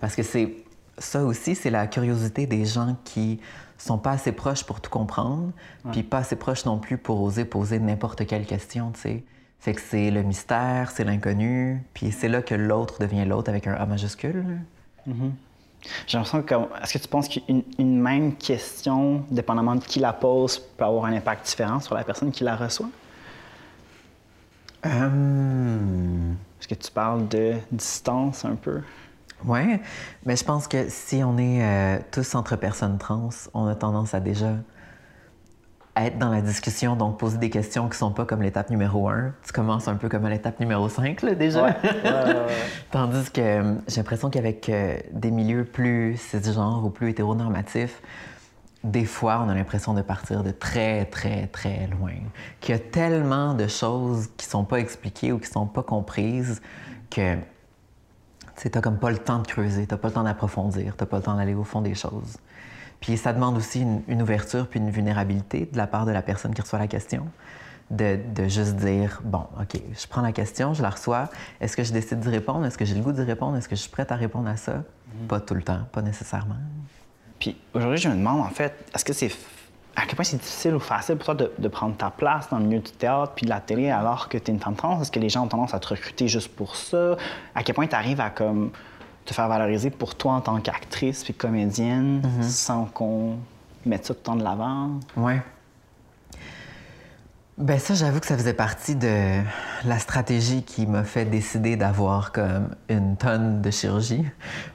Parce 0.00 0.14
que 0.14 0.22
c'est 0.22 0.56
ça 1.00 1.24
aussi, 1.24 1.54
c'est 1.56 1.70
la 1.70 1.86
curiosité 1.86 2.46
des 2.46 2.64
gens 2.64 2.96
qui 3.04 3.40
sont 3.78 3.98
pas 3.98 4.12
assez 4.12 4.32
proches 4.32 4.62
pour 4.62 4.80
tout 4.80 4.90
comprendre, 4.90 5.50
puis 5.90 6.02
pas 6.02 6.18
assez 6.18 6.36
proches 6.36 6.66
non 6.66 6.78
plus 6.78 6.98
pour 6.98 7.20
oser 7.22 7.44
poser 7.44 7.78
n'importe 7.78 8.26
quelle 8.26 8.46
question, 8.46 8.92
tu 8.92 9.00
sais. 9.00 9.24
Fait 9.58 9.74
que 9.74 9.80
c'est 9.80 10.10
le 10.10 10.22
mystère, 10.22 10.90
c'est 10.90 11.04
l'inconnu, 11.04 11.82
puis 11.92 12.12
c'est 12.12 12.28
là 12.28 12.42
que 12.42 12.54
l'autre 12.54 12.98
devient 13.00 13.24
l'autre 13.24 13.50
avec 13.50 13.66
un 13.66 13.74
A 13.74 13.86
majuscule. 13.86 14.60
Mm-hmm. 15.08 15.30
J'ai 16.06 16.18
l'impression 16.18 16.42
que, 16.42 16.54
est-ce 16.82 16.92
que 16.94 16.98
tu 16.98 17.08
penses 17.08 17.28
qu'une 17.28 18.00
même 18.00 18.36
question, 18.36 19.24
dépendamment 19.30 19.76
de 19.76 19.84
qui 19.84 19.98
la 19.98 20.12
pose, 20.12 20.58
peut 20.58 20.84
avoir 20.84 21.06
un 21.06 21.12
impact 21.12 21.46
différent 21.46 21.80
sur 21.80 21.94
la 21.94 22.04
personne 22.04 22.30
qui 22.30 22.44
la 22.44 22.56
reçoit? 22.56 22.88
Hum... 24.84 26.36
Est-ce 26.60 26.68
que 26.68 26.74
tu 26.74 26.90
parles 26.90 27.26
de 27.28 27.54
distance 27.72 28.44
un 28.44 28.54
peu? 28.54 28.82
Oui, 29.46 29.80
mais 30.26 30.36
je 30.36 30.44
pense 30.44 30.68
que 30.68 30.88
si 30.88 31.22
on 31.24 31.38
est 31.38 31.62
euh, 31.62 31.98
tous 32.10 32.34
entre 32.34 32.56
personnes 32.56 32.98
trans, 32.98 33.30
on 33.54 33.66
a 33.66 33.74
tendance 33.74 34.14
à 34.14 34.20
déjà 34.20 34.54
être 35.96 36.18
dans 36.18 36.30
la 36.30 36.40
discussion, 36.40 36.96
donc 36.96 37.18
poser 37.18 37.38
des 37.38 37.50
questions 37.50 37.88
qui 37.88 37.98
sont 37.98 38.12
pas 38.12 38.24
comme 38.24 38.42
l'étape 38.42 38.70
numéro 38.70 39.08
un. 39.08 39.32
Tu 39.44 39.52
commences 39.52 39.88
un 39.88 39.96
peu 39.96 40.08
comme 40.08 40.24
à 40.24 40.30
l'étape 40.30 40.60
numéro 40.60 40.88
5, 40.88 41.22
là, 41.22 41.34
déjà. 41.34 41.76
Tandis 42.90 43.30
que 43.30 43.40
euh, 43.40 43.74
j'ai 43.88 43.96
l'impression 43.96 44.30
qu'avec 44.30 44.68
euh, 44.68 44.96
des 45.12 45.30
milieux 45.30 45.64
plus 45.64 46.16
cisgenres 46.16 46.84
ou 46.84 46.90
plus 46.90 47.10
hétéronormatifs, 47.10 48.00
des 48.82 49.04
fois, 49.04 49.42
on 49.44 49.48
a 49.50 49.54
l'impression 49.54 49.92
de 49.92 50.00
partir 50.00 50.42
de 50.42 50.52
très, 50.52 51.04
très, 51.06 51.48
très 51.48 51.86
loin. 51.88 52.14
Qu'il 52.60 52.74
y 52.74 52.78
a 52.78 52.80
tellement 52.80 53.52
de 53.54 53.66
choses 53.66 54.28
qui 54.38 54.46
sont 54.46 54.64
pas 54.64 54.78
expliquées 54.78 55.32
ou 55.32 55.38
qui 55.38 55.48
sont 55.48 55.66
pas 55.66 55.82
comprises 55.82 56.62
que 57.10 57.36
tu 58.68 58.76
n'as 58.76 58.82
comme 58.82 58.98
pas 58.98 59.10
le 59.10 59.18
temps 59.18 59.38
de 59.38 59.46
creuser, 59.46 59.86
tu 59.86 59.96
pas 59.96 60.08
le 60.08 60.14
temps 60.14 60.24
d'approfondir, 60.24 60.96
tu 60.96 61.06
pas 61.06 61.16
le 61.16 61.22
temps 61.22 61.36
d'aller 61.36 61.54
au 61.54 61.64
fond 61.64 61.80
des 61.80 61.94
choses. 61.94 62.36
Puis 63.00 63.16
ça 63.16 63.32
demande 63.32 63.56
aussi 63.56 63.80
une, 63.80 64.22
ouverture 64.22 64.66
puis 64.68 64.78
une 64.78 64.90
vulnérabilité 64.90 65.68
de 65.72 65.76
la 65.76 65.86
part 65.86 66.04
de 66.04 66.12
la 66.12 66.22
personne 66.22 66.52
qui 66.52 66.60
reçoit 66.60 66.78
la 66.78 66.86
question. 66.86 67.26
De, 67.90 68.20
juste 68.46 68.76
dire, 68.76 69.20
bon, 69.24 69.46
OK, 69.60 69.80
je 69.98 70.06
prends 70.06 70.20
la 70.20 70.30
question, 70.30 70.74
je 70.74 70.82
la 70.82 70.90
reçois. 70.90 71.28
Est-ce 71.60 71.76
que 71.76 71.82
je 71.82 71.92
décide 71.92 72.20
d'y 72.20 72.28
répondre? 72.28 72.64
Est-ce 72.64 72.78
que 72.78 72.84
j'ai 72.84 72.94
le 72.94 73.00
goût 73.00 73.10
d'y 73.10 73.22
répondre? 73.22 73.56
Est-ce 73.56 73.68
que 73.68 73.74
je 73.74 73.80
suis 73.80 73.90
prête 73.90 74.12
à 74.12 74.16
répondre 74.16 74.48
à 74.48 74.56
ça? 74.56 74.74
Mm-hmm. 74.74 75.26
Pas 75.26 75.40
tout 75.40 75.54
le 75.54 75.62
temps, 75.62 75.80
pas 75.90 76.02
nécessairement. 76.02 76.54
Puis 77.40 77.56
aujourd'hui, 77.74 77.98
je 77.98 78.08
me 78.08 78.14
demande, 78.14 78.42
en 78.42 78.50
fait, 78.50 78.86
est-ce 78.94 79.04
que 79.04 79.12
c'est 79.12 79.32
à 79.96 80.06
quel 80.06 80.14
point 80.14 80.24
c'est 80.24 80.36
difficile 80.36 80.74
ou 80.74 80.80
facile 80.80 81.16
pour 81.16 81.26
toi 81.26 81.34
de, 81.34 81.68
prendre 81.68 81.96
ta 81.96 82.10
place 82.10 82.48
dans 82.50 82.58
le 82.58 82.64
milieu 82.64 82.80
du 82.80 82.90
théâtre 82.92 83.32
puis 83.34 83.44
de 83.44 83.50
la 83.50 83.60
télé 83.60 83.90
alors 83.90 84.28
que 84.28 84.38
tu 84.38 84.50
es 84.50 84.54
une 84.54 84.60
femme 84.60 84.76
trans? 84.76 85.00
Est-ce 85.00 85.10
que 85.10 85.20
les 85.20 85.28
gens 85.28 85.44
ont 85.44 85.48
tendance 85.48 85.74
à 85.74 85.80
te 85.80 85.88
recruter 85.88 86.28
juste 86.28 86.54
pour 86.54 86.76
ça? 86.76 87.16
À 87.54 87.62
quel 87.62 87.74
point 87.74 87.86
tu 87.86 87.94
arrives 87.94 88.20
à 88.20 88.30
comme, 88.30 88.70
te 89.24 89.34
faire 89.34 89.48
valoriser 89.48 89.90
pour 89.90 90.14
toi 90.14 90.32
en 90.32 90.40
tant 90.40 90.60
qu'actrice 90.60 91.24
puis 91.24 91.34
comédienne 91.34 92.22
mm-hmm. 92.22 92.42
sans 92.42 92.84
qu'on 92.86 93.38
mette 93.84 94.06
ça 94.06 94.14
tout 94.14 94.20
le 94.20 94.24
temps 94.24 94.36
de 94.36 94.44
l'avant? 94.44 94.90
Oui. 95.16 95.34
Ben 97.58 97.78
ça, 97.78 97.92
j'avoue 97.92 98.20
que 98.20 98.26
ça 98.26 98.38
faisait 98.38 98.54
partie 98.54 98.96
de 98.96 99.42
la 99.84 99.98
stratégie 99.98 100.62
qui 100.62 100.86
m'a 100.86 101.04
fait 101.04 101.26
décider 101.26 101.76
d'avoir 101.76 102.32
comme 102.32 102.74
une 102.88 103.18
tonne 103.18 103.60
de 103.60 103.70
chirurgie 103.70 104.24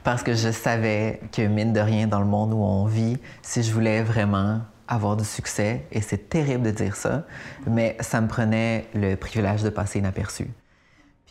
parce 0.04 0.22
que 0.22 0.34
je 0.34 0.52
savais 0.52 1.20
que 1.32 1.42
mine 1.42 1.72
de 1.72 1.80
rien 1.80 2.06
dans 2.06 2.20
le 2.20 2.26
monde 2.26 2.52
où 2.52 2.62
on 2.62 2.84
vit, 2.84 3.18
si 3.42 3.64
je 3.64 3.72
voulais 3.72 4.04
vraiment 4.04 4.60
avoir 4.88 5.16
du 5.16 5.24
succès, 5.24 5.86
et 5.92 6.00
c'est 6.00 6.28
terrible 6.28 6.64
de 6.64 6.70
dire 6.70 6.96
ça, 6.96 7.24
mais 7.66 7.96
ça 8.00 8.20
me 8.20 8.28
prenait 8.28 8.86
le 8.94 9.16
privilège 9.16 9.62
de 9.62 9.70
passer 9.70 9.98
inaperçu. 9.98 10.48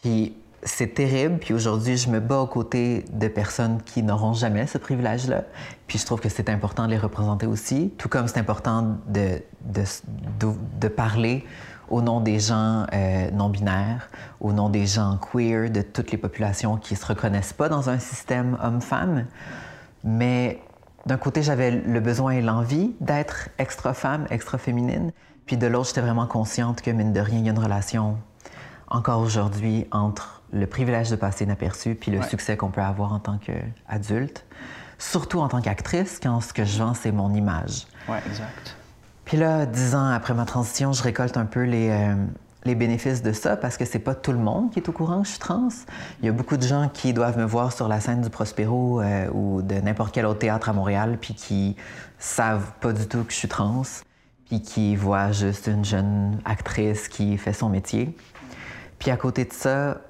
Puis 0.02 0.36
c'est 0.66 0.96
terrible, 0.96 1.38
puis 1.38 1.54
aujourd'hui, 1.54 1.96
je 1.96 2.10
me 2.10 2.20
bats 2.20 2.40
aux 2.40 2.48
côtés 2.48 3.06
de 3.12 3.28
personnes 3.28 3.82
qui 3.84 4.02
n'auront 4.02 4.34
jamais 4.34 4.66
ce 4.66 4.80
privilège-là. 4.80 5.44
Puis 5.88 6.00
je 6.00 6.06
trouve 6.06 6.20
que 6.20 6.28
c'est 6.28 6.50
important 6.50 6.86
de 6.86 6.92
les 6.92 6.98
représenter 6.98 7.46
aussi, 7.46 7.94
tout 8.00 8.10
comme 8.10 8.28
c'est 8.28 8.40
important 8.40 8.98
de, 9.08 9.42
de, 9.62 9.84
de, 10.80 10.88
parler 10.88 11.46
au 11.88 12.02
nom 12.02 12.20
des 12.20 12.40
gens 12.40 12.88
euh, 12.94 13.30
non-binaires, 13.32 14.10
au 14.40 14.54
nom 14.54 14.70
des 14.70 14.88
gens 14.88 15.18
queer, 15.18 15.70
de 15.70 15.82
toutes 15.82 16.12
les 16.12 16.18
populations 16.18 16.78
qui 16.78 16.96
ne 16.96 17.00
se 17.00 17.06
reconnaissent 17.06 17.54
pas 17.54 17.70
dans 17.70 17.92
un 17.92 18.00
système 18.00 18.58
homme-femme. 18.64 19.26
Mais 20.04 20.60
d'un 21.06 21.18
côté, 21.18 21.44
j'avais 21.44 21.72
le 21.72 22.00
besoin 22.00 22.32
et 22.32 22.42
l'envie 22.42 22.96
d'être 23.00 23.50
extra-femme, 23.58 24.26
extra-féminine. 24.30 25.12
Puis 25.46 25.58
de 25.58 25.68
l'autre, 25.68 25.90
j'étais 25.90 26.02
vraiment 26.02 26.26
consciente 26.26 26.82
que, 26.82 26.90
mine 26.90 27.14
de 27.14 27.20
rien, 27.20 27.40
il 27.40 27.46
y 27.46 27.50
a 27.50 27.52
une 27.52 27.60
relation 27.60 28.18
encore 28.88 29.22
aujourd'hui 29.22 29.88
entre 29.92 30.42
le 30.52 30.68
privilège 30.68 31.10
de 31.10 31.16
passer 31.16 31.44
inaperçu 31.44 31.96
puis 31.96 32.12
le 32.12 32.22
succès 32.22 32.56
qu'on 32.56 32.70
peut 32.70 32.82
avoir 32.82 33.14
en 33.14 33.20
tant 33.20 33.38
qu'adulte. 33.38 34.46
Surtout 34.98 35.40
en 35.40 35.48
tant 35.48 35.62
qu'actrice, 35.62 36.20
quand 36.22 36.40
ce 36.42 36.54
que 36.54 36.64
je 36.64 36.80
vends, 36.80 36.94
c'est 36.94 37.12
mon 37.12 37.34
image. 37.34 37.86
Oui, 38.08 38.18
exact. 38.26 38.78
Puis 39.26 39.38
là, 39.38 39.66
dix 39.66 39.96
ans 39.96 40.08
après 40.08 40.34
ma 40.34 40.46
transition, 40.46 40.94
je 40.94 41.04
récolte 41.04 41.36
un 41.36 41.46
peu 41.46 41.64
les, 41.64 41.90
euh, 41.90 42.16
les 42.66 42.76
bénéfices 42.76 43.22
de 43.22 43.32
ça 43.32 43.56
parce 43.56 43.78
que 43.78 43.86
c'est 43.86 44.00
pas 44.00 44.16
tout 44.16 44.32
le 44.32 44.40
monde 44.40 44.72
qui 44.72 44.80
est 44.80 44.90
au 44.90 44.92
courant 44.92 45.22
que 45.22 45.26
je 45.26 45.32
suis 45.32 45.40
trans. 45.40 45.70
Il 46.22 46.26
y 46.26 46.30
a 46.30 46.32
beaucoup 46.32 46.58
de 46.58 46.64
gens 46.64 46.90
qui 46.90 47.14
doivent 47.14 47.38
me 47.38 47.46
voir 47.46 47.72
sur 47.72 47.88
la 47.88 48.00
scène 48.00 48.22
du 48.22 48.30
Prospero 48.30 49.02
euh, 49.02 49.30
ou 49.34 49.62
de 49.62 49.76
n'importe 49.76 50.14
quel 50.14 50.26
autre 50.26 50.40
théâtre 50.40 50.70
à 50.70 50.74
Montréal 50.74 51.18
puis 51.22 51.36
qui 51.36 51.76
savent 52.18 52.72
pas 52.82 52.92
du 52.92 53.08
tout 53.08 53.24
que 53.24 53.32
je 53.32 53.38
suis 53.38 53.48
trans 53.48 53.84
puis 54.48 54.62
qui 54.62 54.96
voient 54.96 55.32
juste 55.32 55.68
une 55.68 55.86
jeune 55.86 56.40
actrice 56.46 57.08
qui 57.08 57.38
fait 57.38 57.54
son 57.54 57.70
métier. 57.70 58.16
Puis 59.00 59.12
à 59.12 59.18
côté 59.18 59.46
de 59.46 59.54
ça, 59.54 60.02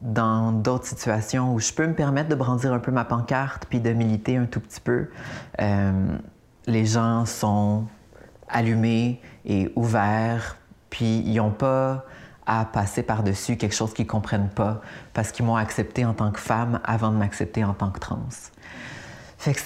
dans 0.00 0.52
d'autres 0.52 0.86
situations 0.86 1.54
où 1.54 1.60
je 1.60 1.72
peux 1.72 1.86
me 1.86 1.94
permettre 1.94 2.28
de 2.28 2.34
brandir 2.34 2.72
un 2.72 2.78
peu 2.78 2.90
ma 2.90 3.04
pancarte 3.04 3.66
puis 3.68 3.80
de 3.80 3.90
militer 3.90 4.36
un 4.36 4.46
tout 4.46 4.60
petit 4.60 4.80
peu, 4.80 5.08
euh, 5.60 6.06
les 6.66 6.86
gens 6.86 7.26
sont 7.26 7.84
allumés 8.48 9.20
et 9.44 9.70
ouverts, 9.76 10.56
puis 10.94 11.24
ils 11.26 11.34
n'ont 11.34 11.50
pas 11.50 12.04
à 12.46 12.64
passer 12.64 13.02
par-dessus 13.02 13.56
quelque 13.56 13.74
chose 13.74 13.92
qu'ils 13.92 14.06
comprennent 14.06 14.48
pas 14.48 14.80
parce 15.12 15.32
qu'ils 15.32 15.44
m'ont 15.44 15.56
accepté 15.56 16.04
en 16.04 16.14
tant 16.14 16.30
que 16.30 16.38
femme 16.38 16.78
avant 16.84 17.10
de 17.10 17.16
m'accepter 17.16 17.64
en 17.64 17.74
tant 17.74 17.90
que 17.90 17.98
trans. 17.98 18.20
Fait 19.38 19.54
que 19.54 19.60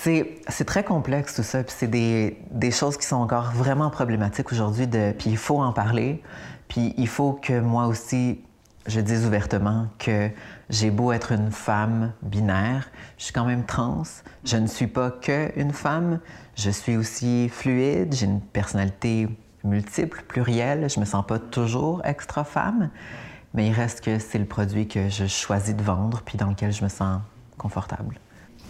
c'est 0.49 0.65
très 0.65 0.85
complexe 0.85 1.35
tout 1.35 1.43
ça, 1.43 1.63
puis 1.63 1.75
c'est 1.77 1.87
des, 1.87 2.39
des, 2.51 2.71
choses 2.71 2.97
qui 2.97 3.07
sont 3.07 3.17
encore 3.17 3.53
vraiment 3.53 3.91
problématiques 3.91 4.51
aujourd'hui, 4.53 4.87
puis 4.87 5.29
il 5.29 5.37
faut 5.37 5.61
en 5.61 5.75
parler, 5.75 6.23
puis 6.67 6.95
il 6.97 7.09
faut 7.09 7.35
que 7.35 7.61
moi 7.61 7.89
aussi, 7.89 8.41
je 8.87 9.01
dise 9.01 9.27
ouvertement 9.27 9.89
que 9.99 10.31
j'ai 10.71 10.91
beau 10.91 11.13
être 11.13 11.33
une 11.33 11.51
femme 11.51 12.15
binaire, 12.23 12.89
je 13.19 13.25
suis 13.25 13.35
quand 13.35 13.45
même 13.45 13.67
trans, 13.67 14.05
je 14.45 14.57
ne 14.57 14.67
suis 14.67 14.87
pas 14.87 15.11
que 15.11 15.53
une 15.61 15.75
femme, 15.75 16.21
je 16.57 16.71
suis 16.71 16.97
aussi 16.97 17.51
fluide, 17.51 18.15
j'ai 18.15 18.25
une 18.25 18.41
personnalité 18.41 19.29
multiple, 19.65 20.23
plurielle, 20.27 20.88
je 20.88 21.00
me 21.00 21.05
sens 21.05 21.27
pas 21.27 21.38
toujours 21.38 22.05
extra 22.05 22.45
femme, 22.45 22.91
mais 23.55 23.67
il 23.67 23.73
reste 23.73 24.03
que 24.03 24.19
c'est 24.19 24.38
le 24.38 24.45
produit 24.45 24.88
que 24.88 25.09
je 25.09 25.27
choisis 25.27 25.75
de 25.75 25.83
vendre 25.83 26.23
puis 26.25 26.38
dans 26.38 26.49
lequel 26.49 26.73
je 26.73 26.83
me 26.83 26.88
sens 26.88 27.21
confortable. 27.57 28.19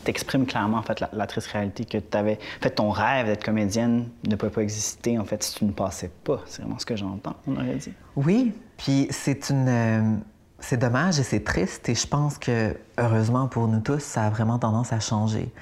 T'exprimes 0.05 0.47
clairement 0.47 0.79
en 0.79 0.83
fait 0.83 1.03
la, 1.13 1.27
triste 1.27 1.49
réalité 1.49 1.85
que 1.85 1.99
tu 1.99 2.17
avais. 2.17 2.39
En 2.59 2.63
fait, 2.63 2.71
ton 2.71 2.91
rêve 2.91 3.27
d'être 3.27 3.45
comédienne 3.45 4.09
ne 4.27 4.37
peut 4.37 4.49
pas 4.49 4.63
exister 4.63 5.19
en 5.19 5.25
fait 5.25 5.43
si 5.43 5.57
tu 5.57 5.65
ne 5.65 5.73
passais 5.73 6.11
pas. 6.25 6.41
C'est 6.47 6.63
vraiment 6.63 6.79
ce 6.79 6.87
que 6.87 6.97
j'entends, 6.97 7.37
on 7.47 7.57
aurait 7.57 7.75
dit. 7.75 7.93
Oui, 8.17 8.53
puis 8.77 9.09
c'est 9.11 9.51
une. 9.51 10.23
C'est 10.61 10.77
dommage 10.77 11.21
et 11.21 11.23
c'est 11.23 11.45
triste 11.45 11.89
et 11.89 11.95
je 11.95 12.07
pense 12.07 12.37
que, 12.37 12.77
heureusement 12.99 13.47
pour 13.47 13.69
nous 13.69 13.81
tous, 13.81 14.03
ça 14.03 14.25
a 14.25 14.31
vraiment 14.31 14.59
tendance 14.59 14.93
à 14.93 14.99
changer. 14.99 15.53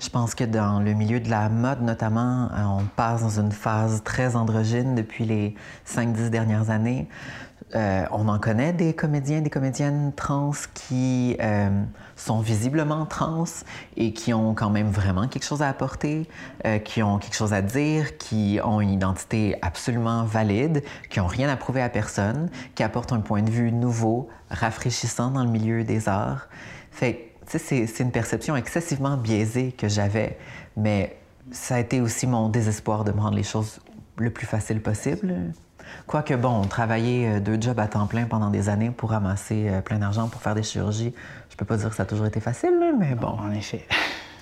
Je 0.00 0.08
pense 0.08 0.34
que 0.34 0.44
dans 0.44 0.80
le 0.80 0.92
milieu 0.94 1.20
de 1.20 1.28
la 1.28 1.48
mode, 1.48 1.82
notamment, 1.82 2.48
euh, 2.52 2.64
on 2.64 2.84
passe 2.96 3.22
dans 3.22 3.40
une 3.40 3.52
phase 3.52 4.02
très 4.02 4.34
androgyne 4.34 4.94
depuis 4.94 5.24
les 5.24 5.54
5-10 5.86 6.30
dernières 6.30 6.70
années. 6.70 7.08
Euh, 7.74 8.04
on 8.12 8.28
en 8.28 8.38
connaît 8.38 8.72
des 8.72 8.94
comédiens, 8.94 9.40
des 9.40 9.50
comédiennes 9.50 10.12
trans 10.14 10.52
qui 10.72 11.36
euh, 11.40 11.68
sont 12.14 12.40
visiblement 12.40 13.06
trans 13.06 13.44
et 13.96 14.12
qui 14.12 14.32
ont 14.32 14.54
quand 14.54 14.70
même 14.70 14.88
vraiment 14.88 15.26
quelque 15.26 15.44
chose 15.44 15.62
à 15.62 15.68
apporter, 15.68 16.28
qui 16.84 17.02
ont 17.02 17.18
quelque 17.18 17.34
chose 17.34 17.52
à 17.52 17.62
dire, 17.62 18.16
qui 18.18 18.60
ont 18.62 18.80
une 18.80 18.90
identité 18.90 19.56
absolument 19.62 20.24
valide, 20.24 20.82
qui 21.10 21.18
n'ont 21.18 21.26
rien 21.26 21.48
à 21.48 21.56
prouver 21.56 21.82
à 21.82 21.88
personne, 21.88 22.50
qui 22.74 22.82
apportent 22.82 23.12
un 23.12 23.20
point 23.20 23.42
de 23.42 23.50
vue 23.50 23.72
nouveau, 23.72 24.28
rafraîchissant 24.50 25.30
dans 25.30 25.44
le 25.44 25.50
milieu 25.50 25.82
des 25.82 26.08
arts. 26.08 26.48
Fait 26.90 27.32
c'est 27.46 28.00
une 28.00 28.10
perception 28.10 28.56
excessivement 28.56 29.16
biaisée 29.16 29.72
que 29.72 29.88
j'avais, 29.88 30.38
mais 30.76 31.16
ça 31.50 31.76
a 31.76 31.80
été 31.80 32.00
aussi 32.00 32.26
mon 32.26 32.48
désespoir 32.48 33.04
de 33.04 33.12
me 33.12 33.20
rendre 33.20 33.36
les 33.36 33.42
choses 33.42 33.80
le 34.16 34.30
plus 34.30 34.46
facile 34.46 34.82
possible. 34.82 35.34
Quoique, 36.06 36.34
bon, 36.34 36.62
travailler 36.62 37.28
euh, 37.28 37.40
deux 37.40 37.60
jobs 37.60 37.78
à 37.78 37.86
temps 37.86 38.06
plein 38.06 38.24
pendant 38.24 38.50
des 38.50 38.68
années 38.68 38.90
pour 38.90 39.10
ramasser 39.10 39.68
euh, 39.68 39.80
plein 39.80 39.98
d'argent 39.98 40.28
pour 40.28 40.40
faire 40.40 40.54
des 40.54 40.62
chirurgies, 40.62 41.14
je 41.50 41.56
peux 41.56 41.64
pas 41.64 41.76
dire 41.76 41.90
que 41.90 41.96
ça 41.96 42.04
a 42.04 42.06
toujours 42.06 42.26
été 42.26 42.40
facile, 42.40 42.94
mais 42.98 43.14
bon. 43.14 43.28
En 43.28 43.50
effet. 43.52 43.86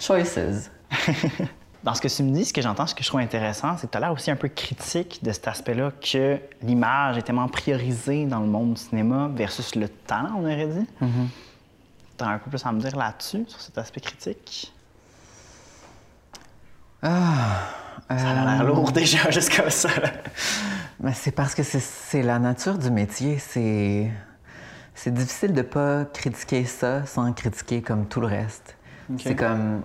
Choices. 0.00 0.70
Dans 1.84 1.94
ce 1.94 2.00
que 2.00 2.08
tu 2.08 2.22
me 2.22 2.30
dis, 2.30 2.46
ce 2.46 2.52
que 2.54 2.62
j'entends, 2.62 2.86
ce 2.86 2.94
que 2.94 3.02
je 3.02 3.08
trouve 3.08 3.20
intéressant, 3.20 3.76
c'est 3.76 3.86
que 3.86 3.92
tu 3.92 3.98
as 3.98 4.00
l'air 4.00 4.12
aussi 4.12 4.30
un 4.30 4.36
peu 4.36 4.48
critique 4.48 5.20
de 5.22 5.32
cet 5.32 5.48
aspect-là 5.48 5.92
que 6.00 6.38
l'image 6.62 7.18
est 7.18 7.22
tellement 7.22 7.48
priorisée 7.48 8.24
dans 8.24 8.40
le 8.40 8.46
monde 8.46 8.72
du 8.72 8.80
cinéma 8.80 9.30
versus 9.34 9.74
le 9.74 9.88
talent, 9.88 10.30
on 10.38 10.44
aurait 10.44 10.66
dit. 10.66 10.86
Mm-hmm. 11.02 11.28
Tu 12.16 12.24
as 12.24 12.28
un 12.28 12.38
peu 12.38 12.48
plus 12.48 12.64
à 12.64 12.72
me 12.72 12.80
dire 12.80 12.96
là-dessus, 12.96 13.44
sur 13.48 13.60
cet 13.60 13.76
aspect 13.76 14.00
critique? 14.00 14.72
Ah, 17.04 17.68
ça 18.08 18.30
a 18.30 18.56
l'air 18.56 18.62
euh, 18.62 18.64
lourd 18.64 18.90
déjà, 18.90 19.30
jusqu'à 19.30 19.68
ça. 19.68 19.90
Mais 21.00 21.12
c'est 21.12 21.32
parce 21.32 21.54
que 21.54 21.62
c'est 21.62 22.23
la 22.23 22.38
nature 22.38 22.78
du 22.78 22.90
métier. 22.90 23.38
C'est 23.38 24.11
c'est 24.94 25.12
difficile 25.12 25.52
de 25.52 25.62
pas 25.62 26.04
critiquer 26.06 26.64
ça 26.64 27.04
sans 27.04 27.30
critiquer 27.32 27.82
comme 27.82 28.06
tout 28.06 28.20
le 28.20 28.26
reste. 28.26 28.76
C'est 29.18 29.37
comme 29.37 29.82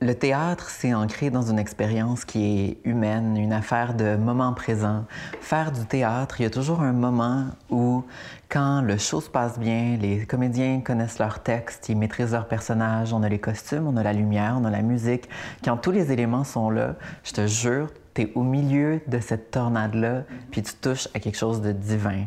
le 0.00 0.14
théâtre, 0.14 0.70
c'est 0.70 0.94
ancré 0.94 1.30
dans 1.30 1.42
une 1.42 1.58
expérience 1.58 2.24
qui 2.24 2.60
est 2.60 2.88
humaine, 2.88 3.36
une 3.36 3.52
affaire 3.52 3.94
de 3.94 4.14
moment 4.14 4.52
présent. 4.52 5.04
Faire 5.40 5.72
du 5.72 5.84
théâtre, 5.86 6.40
il 6.40 6.44
y 6.44 6.46
a 6.46 6.50
toujours 6.50 6.82
un 6.82 6.92
moment 6.92 7.46
où, 7.68 8.04
quand 8.48 8.80
le 8.80 8.96
show 8.96 9.20
se 9.20 9.28
passe 9.28 9.58
bien, 9.58 9.96
les 10.00 10.24
comédiens 10.24 10.80
connaissent 10.80 11.18
leur 11.18 11.42
texte, 11.42 11.88
ils 11.88 11.96
maîtrisent 11.96 12.32
leurs 12.32 12.46
personnages, 12.46 13.12
on 13.12 13.24
a 13.24 13.28
les 13.28 13.40
costumes, 13.40 13.88
on 13.88 13.96
a 13.96 14.04
la 14.04 14.12
lumière, 14.12 14.56
on 14.60 14.64
a 14.64 14.70
la 14.70 14.82
musique. 14.82 15.28
Quand 15.64 15.76
tous 15.76 15.90
les 15.90 16.12
éléments 16.12 16.44
sont 16.44 16.70
là, 16.70 16.94
je 17.24 17.32
te 17.32 17.46
jure, 17.48 17.88
tu 18.14 18.22
es 18.22 18.32
au 18.36 18.44
milieu 18.44 19.00
de 19.08 19.18
cette 19.18 19.50
tornade-là, 19.50 20.22
puis 20.52 20.62
tu 20.62 20.74
touches 20.74 21.08
à 21.12 21.18
quelque 21.18 21.38
chose 21.38 21.60
de 21.60 21.72
divin. 21.72 22.26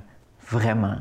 Vraiment. 0.50 0.98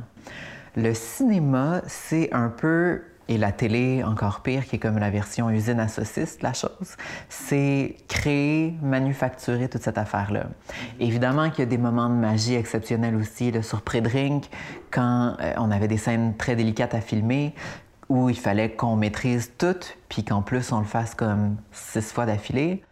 Le 0.76 0.94
cinéma, 0.94 1.82
c'est 1.88 2.32
un 2.32 2.48
peu 2.48 3.02
et 3.30 3.38
la 3.38 3.52
télé, 3.52 4.02
encore 4.02 4.40
pire, 4.40 4.66
qui 4.66 4.76
est 4.76 4.78
comme 4.80 4.98
la 4.98 5.08
version 5.08 5.50
usine 5.50 5.78
à 5.78 5.86
saucisses 5.86 6.38
de 6.38 6.42
la 6.42 6.52
chose, 6.52 6.96
c'est 7.28 7.94
créer, 8.08 8.74
manufacturer 8.82 9.68
toute 9.68 9.82
cette 9.82 9.98
affaire-là. 9.98 10.46
Évidemment 10.98 11.48
qu'il 11.48 11.60
y 11.60 11.62
a 11.62 11.66
des 11.66 11.78
moments 11.78 12.08
de 12.08 12.14
magie 12.14 12.56
exceptionnels 12.56 13.14
aussi, 13.14 13.52
le 13.52 13.62
sur 13.62 13.82
Drink, 13.82 14.50
quand 14.90 15.36
euh, 15.40 15.52
on 15.58 15.70
avait 15.70 15.86
des 15.86 15.96
scènes 15.96 16.36
très 16.36 16.56
délicates 16.56 16.92
à 16.92 17.00
filmer, 17.00 17.54
où 18.08 18.28
il 18.28 18.38
fallait 18.38 18.72
qu'on 18.72 18.96
maîtrise 18.96 19.52
tout, 19.56 19.78
puis 20.08 20.24
qu'en 20.24 20.42
plus 20.42 20.72
on 20.72 20.80
le 20.80 20.84
fasse 20.84 21.14
comme 21.14 21.56
six 21.70 22.12
fois 22.12 22.26
d'affilée. 22.26 22.82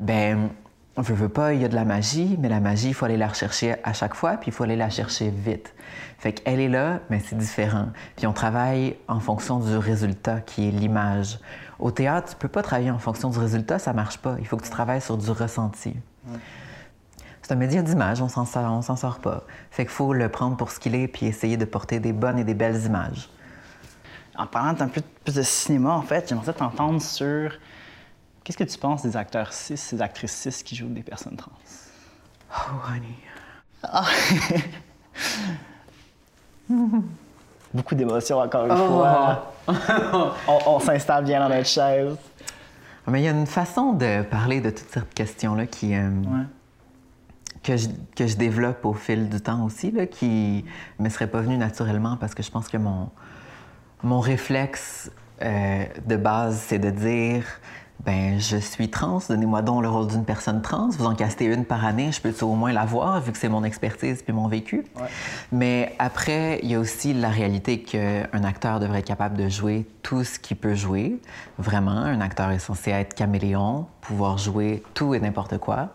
Ben, 0.00 0.48
on 0.96 1.02
veut, 1.02 1.14
veut 1.14 1.28
pas, 1.28 1.54
il 1.54 1.62
y 1.62 1.64
a 1.64 1.68
de 1.68 1.74
la 1.74 1.84
magie, 1.84 2.36
mais 2.38 2.48
la 2.48 2.60
magie, 2.60 2.88
il 2.88 2.94
faut 2.94 3.06
aller 3.06 3.16
la 3.16 3.28
rechercher 3.28 3.76
à 3.82 3.92
chaque 3.92 4.14
fois, 4.14 4.32
puis 4.36 4.50
il 4.50 4.52
faut 4.52 4.64
aller 4.64 4.76
la 4.76 4.90
chercher 4.90 5.30
vite. 5.30 5.74
Fait 6.18 6.32
qu'elle 6.32 6.60
est 6.60 6.68
là, 6.68 7.00
mais 7.08 7.20
c'est 7.20 7.36
différent. 7.36 7.88
Puis 8.16 8.26
on 8.26 8.32
travaille 8.32 8.96
en 9.08 9.18
fonction 9.18 9.58
du 9.58 9.76
résultat, 9.76 10.40
qui 10.40 10.68
est 10.68 10.70
l'image. 10.70 11.38
Au 11.78 11.90
théâtre, 11.90 12.30
tu 12.30 12.36
peux 12.36 12.48
pas 12.48 12.62
travailler 12.62 12.90
en 12.90 12.98
fonction 12.98 13.30
du 13.30 13.38
résultat, 13.38 13.78
ça 13.78 13.92
marche 13.92 14.18
pas. 14.18 14.36
Il 14.38 14.46
faut 14.46 14.56
que 14.56 14.64
tu 14.64 14.70
travailles 14.70 15.00
sur 15.00 15.16
du 15.16 15.30
ressenti. 15.30 15.96
C'est 17.40 17.52
un 17.52 17.56
média 17.56 17.82
d'image, 17.82 18.22
on 18.22 18.28
s'en 18.28 18.44
sort, 18.44 18.70
on 18.70 18.96
sort 18.96 19.18
pas. 19.18 19.44
Fait 19.70 19.84
qu'il 19.84 19.92
faut 19.92 20.12
le 20.12 20.28
prendre 20.28 20.56
pour 20.56 20.70
ce 20.70 20.78
qu'il 20.78 20.94
est, 20.94 21.08
puis 21.08 21.26
essayer 21.26 21.56
de 21.56 21.64
porter 21.64 21.98
des 21.98 22.12
bonnes 22.12 22.38
et 22.38 22.44
des 22.44 22.54
belles 22.54 22.84
images. 22.84 23.30
En 24.36 24.46
parlant 24.46 24.80
un 24.80 24.88
peu 24.88 25.02
plus 25.24 25.34
de 25.34 25.42
cinéma, 25.42 25.90
en 25.90 26.02
fait, 26.02 26.28
j'aimerais 26.28 26.52
t'entendre 26.52 27.02
sur 27.02 27.52
qu'est-ce 28.44 28.58
que 28.58 28.64
tu 28.64 28.78
penses 28.78 29.02
des 29.02 29.16
acteurs 29.16 29.52
cis, 29.52 29.76
ces 29.76 30.00
actrices 30.02 30.32
cis 30.32 30.64
qui 30.64 30.74
jouent 30.76 30.88
des 30.88 31.02
personnes 31.02 31.36
trans? 31.36 31.52
Oh, 32.50 32.90
honey. 32.90 33.16
Ah. 33.82 34.06
Beaucoup 37.74 37.94
d'émotions, 37.94 38.38
encore 38.38 38.66
une 38.66 38.76
fois. 38.76 39.48
Oh. 40.48 40.58
on, 40.66 40.80
s'installe 40.80 41.24
bien 41.24 41.38
dans 41.38 41.48
notre 41.54 41.68
chaise. 41.68 42.16
Mais 43.06 43.20
il 43.20 43.24
y 43.24 43.28
a 43.28 43.30
une 43.30 43.46
façon 43.46 43.92
de 43.92 44.22
parler 44.22 44.60
de 44.60 44.70
toutes 44.70 44.90
ces 44.90 45.00
questions-là 45.14 45.66
qui, 45.66 45.94
euh, 45.94 46.10
que, 47.62 47.76
je, 47.76 47.86
que, 48.16 48.26
je, 48.26 48.36
développe 48.36 48.84
au 48.84 48.92
fil 48.92 49.28
du 49.28 49.40
temps 49.40 49.64
aussi, 49.64 49.92
là, 49.92 50.06
qui 50.06 50.64
ne 50.98 51.04
me 51.04 51.08
serait 51.08 51.28
pas 51.28 51.42
venue 51.42 51.58
naturellement 51.58 52.16
parce 52.16 52.34
que 52.34 52.42
je 52.42 52.50
pense 52.50 52.68
que 52.68 52.76
mon, 52.76 53.08
mon 54.02 54.18
réflexe 54.18 55.12
euh, 55.42 55.84
de 56.04 56.16
base, 56.16 56.56
c'est 56.66 56.80
de 56.80 56.90
dire 56.90 57.44
ben 58.04 58.40
je 58.40 58.56
suis 58.56 58.90
trans, 58.90 59.20
donnez-moi 59.28 59.62
donc 59.62 59.82
le 59.82 59.88
rôle 59.88 60.08
d'une 60.08 60.24
personne 60.24 60.60
trans, 60.60 60.88
vous 60.90 61.06
en 61.06 61.14
castez 61.14 61.44
une 61.44 61.64
par 61.64 61.84
année, 61.84 62.10
je 62.10 62.20
peux 62.20 62.34
au 62.44 62.54
moins 62.54 62.72
la 62.72 62.84
voir 62.84 63.20
vu 63.20 63.30
que 63.30 63.38
c'est 63.38 63.48
mon 63.48 63.62
expertise 63.62 64.22
puis 64.22 64.32
mon 64.32 64.48
vécu? 64.48 64.84
Mais 65.52 65.94
après, 66.00 66.58
il 66.64 66.70
y 66.70 66.74
a 66.74 66.80
aussi 66.80 67.14
la 67.14 67.28
réalité 67.28 67.82
qu'un 67.82 68.44
acteur 68.44 68.80
devrait 68.80 68.98
être 68.98 69.06
capable 69.06 69.36
de 69.36 69.48
jouer 69.48 69.86
tout 70.02 70.24
ce 70.24 70.40
qu'il 70.40 70.56
peut 70.56 70.74
jouer. 70.74 71.20
Vraiment, 71.58 71.92
un 71.92 72.20
acteur 72.20 72.50
est 72.50 72.58
censé 72.58 72.90
être 72.90 73.14
caméléon, 73.14 73.86
pouvoir 74.00 74.36
jouer 74.36 74.82
tout 74.94 75.14
et 75.14 75.20
n'importe 75.20 75.58
quoi. 75.58 75.90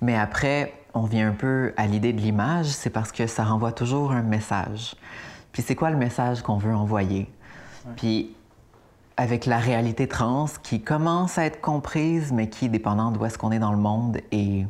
Mais 0.00 0.16
après, 0.16 0.72
on 0.94 1.02
vient 1.02 1.28
un 1.28 1.34
peu 1.34 1.72
à 1.76 1.86
l'idée 1.86 2.12
de 2.12 2.20
l'image, 2.20 2.66
c'est 2.66 2.90
parce 2.90 3.12
que 3.12 3.28
ça 3.28 3.44
renvoie 3.44 3.72
toujours 3.72 4.10
un 4.10 4.22
message. 4.22 4.96
Puis 5.52 5.62
c'est 5.62 5.76
quoi 5.76 5.90
le 5.90 5.96
message 5.96 6.42
qu'on 6.42 6.58
veut 6.58 6.74
envoyer? 6.74 7.30
Puis 7.96 8.34
avec 9.18 9.46
la 9.46 9.58
réalité 9.58 10.06
trans 10.06 10.46
qui 10.62 10.80
commence 10.80 11.38
à 11.38 11.44
être 11.44 11.60
comprise, 11.60 12.32
mais 12.32 12.48
qui, 12.48 12.68
dépendant 12.68 13.10
d'où 13.10 13.24
est-ce 13.24 13.36
qu'on 13.36 13.50
est 13.50 13.58
dans 13.58 13.72
le 13.72 13.76
monde, 13.76 14.18
est 14.30 14.64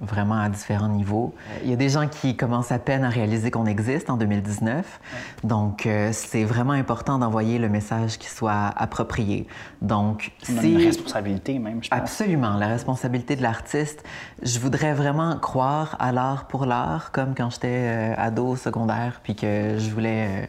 vraiment 0.00 0.34
à 0.34 0.48
différents 0.48 0.88
niveaux. 0.88 1.32
Il 1.62 1.70
y 1.70 1.72
a 1.72 1.76
des 1.76 1.88
gens 1.88 2.08
qui 2.08 2.36
commencent 2.36 2.72
à 2.72 2.80
peine 2.80 3.04
à 3.04 3.08
réaliser 3.08 3.50
qu'on 3.50 3.64
existe 3.64 4.10
en 4.10 4.16
2019. 4.16 5.00
Donc, 5.44 5.86
euh, 5.86 6.10
c'est 6.12 6.44
vraiment 6.44 6.72
important 6.72 7.18
d'envoyer 7.18 7.58
le 7.58 7.68
message 7.68 8.18
qui 8.18 8.28
soit 8.28 8.72
approprié. 8.76 9.46
Donc, 9.80 10.32
si... 10.42 10.72
Une 10.72 10.78
responsabilité 10.78 11.58
même, 11.60 11.82
je 11.82 11.88
pense. 11.88 11.98
Absolument, 11.98 12.56
la 12.56 12.66
responsabilité 12.66 13.36
de 13.36 13.42
l'artiste. 13.42 14.02
Je 14.42 14.58
voudrais 14.58 14.94
vraiment 14.94 15.38
croire 15.38 15.96
à 16.00 16.10
l'art 16.10 16.46
pour 16.48 16.66
l'art, 16.66 17.12
comme 17.12 17.34
quand 17.34 17.50
j'étais 17.50 17.68
euh, 17.70 18.14
ado 18.18 18.56
secondaire, 18.56 19.20
puis 19.22 19.36
que 19.36 19.78
je 19.78 19.90
voulais... 19.90 20.42
Euh, 20.42 20.46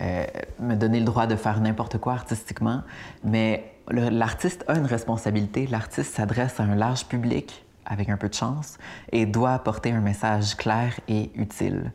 euh, 0.00 0.26
me 0.60 0.74
donner 0.74 0.98
le 0.98 1.04
droit 1.04 1.26
de 1.26 1.36
faire 1.36 1.60
n'importe 1.60 1.98
quoi 1.98 2.14
artistiquement. 2.14 2.82
Mais 3.22 3.74
l'artiste 3.88 4.64
a 4.68 4.76
une 4.76 4.86
responsabilité. 4.86 5.66
L'artiste 5.66 6.14
s'adresse 6.14 6.60
à 6.60 6.64
un 6.64 6.74
large 6.74 7.06
public 7.06 7.64
avec 7.86 8.08
un 8.08 8.16
peu 8.16 8.28
de 8.28 8.34
chance 8.34 8.78
et 9.12 9.26
doit 9.26 9.52
apporter 9.52 9.92
un 9.92 10.00
message 10.00 10.56
clair 10.56 10.98
et 11.08 11.30
utile. 11.34 11.92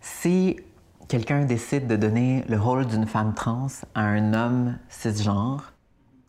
Si 0.00 0.56
quelqu'un 1.08 1.44
décide 1.44 1.86
de 1.86 1.96
donner 1.96 2.44
le 2.48 2.58
rôle 2.58 2.86
d'une 2.86 3.06
femme 3.06 3.34
trans 3.34 3.68
à 3.94 4.02
un 4.02 4.34
homme 4.34 4.78
cisgenre, 4.88 5.72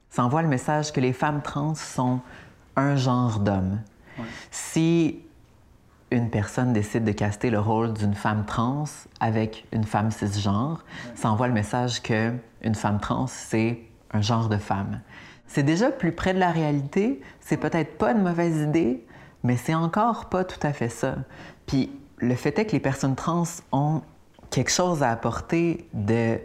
ça 0.10 0.24
envoie 0.24 0.42
le 0.42 0.48
message 0.48 0.92
que 0.92 1.00
les 1.00 1.14
femmes 1.14 1.42
trans 1.44 1.76
sont 1.76 2.22
un 2.76 2.96
genre 2.96 3.40
d'homme. 3.40 3.80
Si 4.50 5.20
une 6.12 6.30
personne 6.30 6.74
décide 6.74 7.04
de 7.04 7.12
caster 7.12 7.50
le 7.50 7.60
rôle 7.60 7.94
d'une 7.94 8.14
femme 8.14 8.46
trans 8.46 8.86
avec 9.20 9.66
une 9.74 9.84
femme 9.84 10.12
cisgenre, 10.12 10.86
ça 11.16 11.30
envoie 11.30 11.48
le 11.48 11.54
message 11.54 12.02
que 12.02 12.34
une 12.62 12.76
femme 12.76 13.00
trans, 13.00 13.28
c'est 13.28 13.80
un 14.12 14.22
genre 14.22 14.50
de 14.50 14.58
femme. 14.58 15.02
C'est 15.48 15.64
déjà 15.64 15.92
plus 15.92 16.12
près 16.12 16.34
de 16.34 16.40
la 16.40 16.52
réalité, 16.52 17.22
c'est 17.40 17.58
peut-être 17.58 17.98
pas 17.98 18.12
une 18.12 18.22
mauvaise 18.22 18.62
idée, 18.62 19.06
mais 19.44 19.58
c'est 19.58 19.76
encore 19.76 20.26
pas 20.26 20.44
tout 20.44 20.66
à 20.66 20.74
fait 20.74 20.90
ça. 20.90 21.16
Puis 21.66 21.92
le 22.18 22.36
fait 22.36 22.58
est 22.60 22.66
que 22.66 22.72
les 22.72 22.80
personnes 22.80 23.16
trans 23.16 23.44
ont 23.72 24.02
quelque 24.50 24.72
chose 24.72 25.04
à 25.04 25.12
apporter 25.12 25.88
de, 25.94 26.40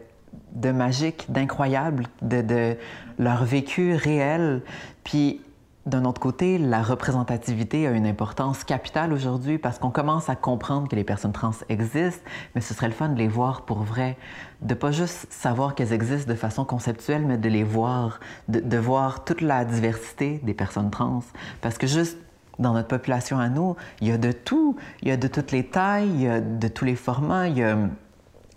de 0.52 0.70
magique, 0.70 1.26
d'incroyable, 1.28 2.06
de, 2.20 2.42
de 2.42 2.76
leur 3.18 3.44
vécu 3.44 3.94
réel. 3.94 4.62
Puis 5.04 5.40
d'un 5.84 6.04
autre 6.04 6.20
côté, 6.20 6.58
la 6.58 6.80
représentativité 6.80 7.88
a 7.88 7.90
une 7.90 8.06
importance 8.06 8.62
capitale 8.62 9.12
aujourd'hui 9.12 9.58
parce 9.58 9.80
qu'on 9.80 9.90
commence 9.90 10.28
à 10.28 10.36
comprendre 10.36 10.88
que 10.88 10.94
les 10.94 11.02
personnes 11.02 11.32
trans 11.32 11.50
existent, 11.68 12.22
mais 12.54 12.60
ce 12.60 12.72
serait 12.72 12.86
le 12.86 12.92
fun 12.92 13.08
de 13.08 13.18
les 13.18 13.26
voir 13.26 13.62
pour 13.62 13.82
vrai, 13.82 14.16
de 14.60 14.74
pas 14.74 14.92
juste 14.92 15.26
savoir 15.32 15.74
qu'elles 15.74 15.92
existent 15.92 16.30
de 16.30 16.36
façon 16.36 16.64
conceptuelle, 16.64 17.26
mais 17.26 17.36
de 17.36 17.48
les 17.48 17.64
voir, 17.64 18.20
de, 18.48 18.78
voir 18.78 19.24
toute 19.24 19.40
la 19.40 19.64
diversité 19.64 20.40
des 20.44 20.54
personnes 20.54 20.90
trans. 20.90 21.24
Parce 21.60 21.78
que 21.78 21.88
juste 21.88 22.16
dans 22.60 22.74
notre 22.74 22.88
population 22.88 23.40
à 23.40 23.48
nous, 23.48 23.74
il 24.00 24.08
y 24.08 24.12
a 24.12 24.18
de 24.18 24.30
tout. 24.30 24.76
Il 25.02 25.08
y 25.08 25.10
a 25.10 25.16
de 25.16 25.26
toutes 25.26 25.50
les 25.50 25.66
tailles, 25.66 26.08
il 26.08 26.22
y 26.22 26.28
a 26.28 26.40
de 26.40 26.68
tous 26.68 26.84
les 26.84 26.94
formats, 26.94 27.48
il 27.48 27.58
y 27.58 27.62
a 27.64 27.76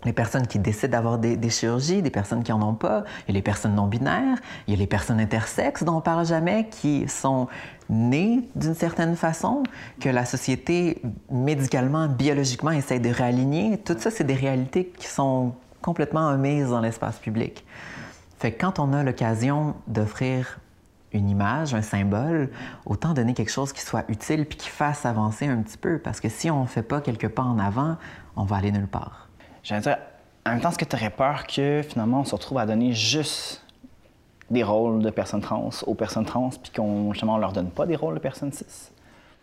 les 0.06 0.12
personnes 0.12 0.46
qui 0.46 0.58
décident 0.58 0.92
d'avoir 0.92 1.18
des, 1.18 1.50
chirurgies, 1.50 2.00
des 2.00 2.10
personnes 2.10 2.42
qui 2.42 2.52
en 2.52 2.62
ont 2.62 2.74
pas, 2.74 3.04
il 3.26 3.32
y 3.32 3.32
a 3.32 3.34
les 3.34 3.42
personnes 3.42 3.74
non 3.74 3.86
binaires, 3.86 4.38
il 4.66 4.74
y 4.74 4.76
a 4.76 4.78
les 4.78 4.86
personnes 4.86 5.20
intersexes 5.20 5.82
dont 5.82 5.96
on 5.96 6.00
parle 6.00 6.24
jamais, 6.24 6.68
qui 6.70 7.08
sont 7.08 7.48
nées 7.90 8.48
d'une 8.54 8.74
certaine 8.74 9.16
façon, 9.16 9.64
que 10.00 10.08
la 10.08 10.24
société 10.24 11.02
médicalement, 11.30 12.06
biologiquement 12.06 12.70
essaie 12.70 13.00
de 13.00 13.10
réaligner. 13.10 13.78
Tout 13.78 13.96
ça, 13.98 14.10
c'est 14.10 14.24
des 14.24 14.34
réalités 14.34 14.92
qui 14.96 15.06
sont 15.06 15.54
complètement 15.82 16.28
omises 16.28 16.70
dans 16.70 16.80
l'espace 16.80 17.18
public. 17.18 17.64
Fait 18.38 18.52
que 18.52 18.60
quand 18.60 18.78
on 18.78 18.92
a 18.92 19.02
l'occasion 19.02 19.74
d'offrir 19.86 20.60
une 21.12 21.28
image, 21.28 21.74
un 21.74 21.82
symbole, 21.82 22.50
autant 22.84 23.14
donner 23.14 23.34
quelque 23.34 23.50
chose 23.50 23.72
qui 23.72 23.80
soit 23.80 24.04
utile 24.08 24.44
puis 24.46 24.58
qui 24.58 24.68
fasse 24.68 25.06
avancer 25.06 25.46
un 25.46 25.62
petit 25.62 25.78
peu. 25.78 25.98
Parce 25.98 26.20
que 26.20 26.28
si 26.28 26.50
on 26.50 26.62
ne 26.62 26.66
fait 26.66 26.82
pas 26.82 27.00
quelques 27.00 27.28
pas 27.28 27.42
en 27.42 27.58
avant, 27.58 27.96
on 28.36 28.44
va 28.44 28.56
aller 28.56 28.70
nulle 28.70 28.86
part. 28.86 29.25
J'allais 29.66 29.80
dire, 29.80 29.98
en 30.46 30.50
même 30.50 30.60
temps, 30.60 30.68
est-ce 30.68 30.78
que 30.78 30.84
tu 30.84 30.94
aurais 30.94 31.10
peur 31.10 31.44
que 31.44 31.82
finalement 31.82 32.20
on 32.20 32.24
se 32.24 32.36
retrouve 32.36 32.58
à 32.58 32.66
donner 32.66 32.92
juste 32.92 33.64
des 34.48 34.62
rôles 34.62 35.02
de 35.02 35.10
personnes 35.10 35.40
trans 35.40 35.70
aux 35.88 35.94
personnes 35.94 36.24
trans, 36.24 36.50
puis 36.50 36.70
qu'on 36.70 37.12
justement 37.12 37.36
leur 37.36 37.50
donne 37.50 37.70
pas 37.70 37.84
des 37.84 37.96
rôles 37.96 38.14
de 38.14 38.20
personnes 38.20 38.52
cis? 38.52 38.92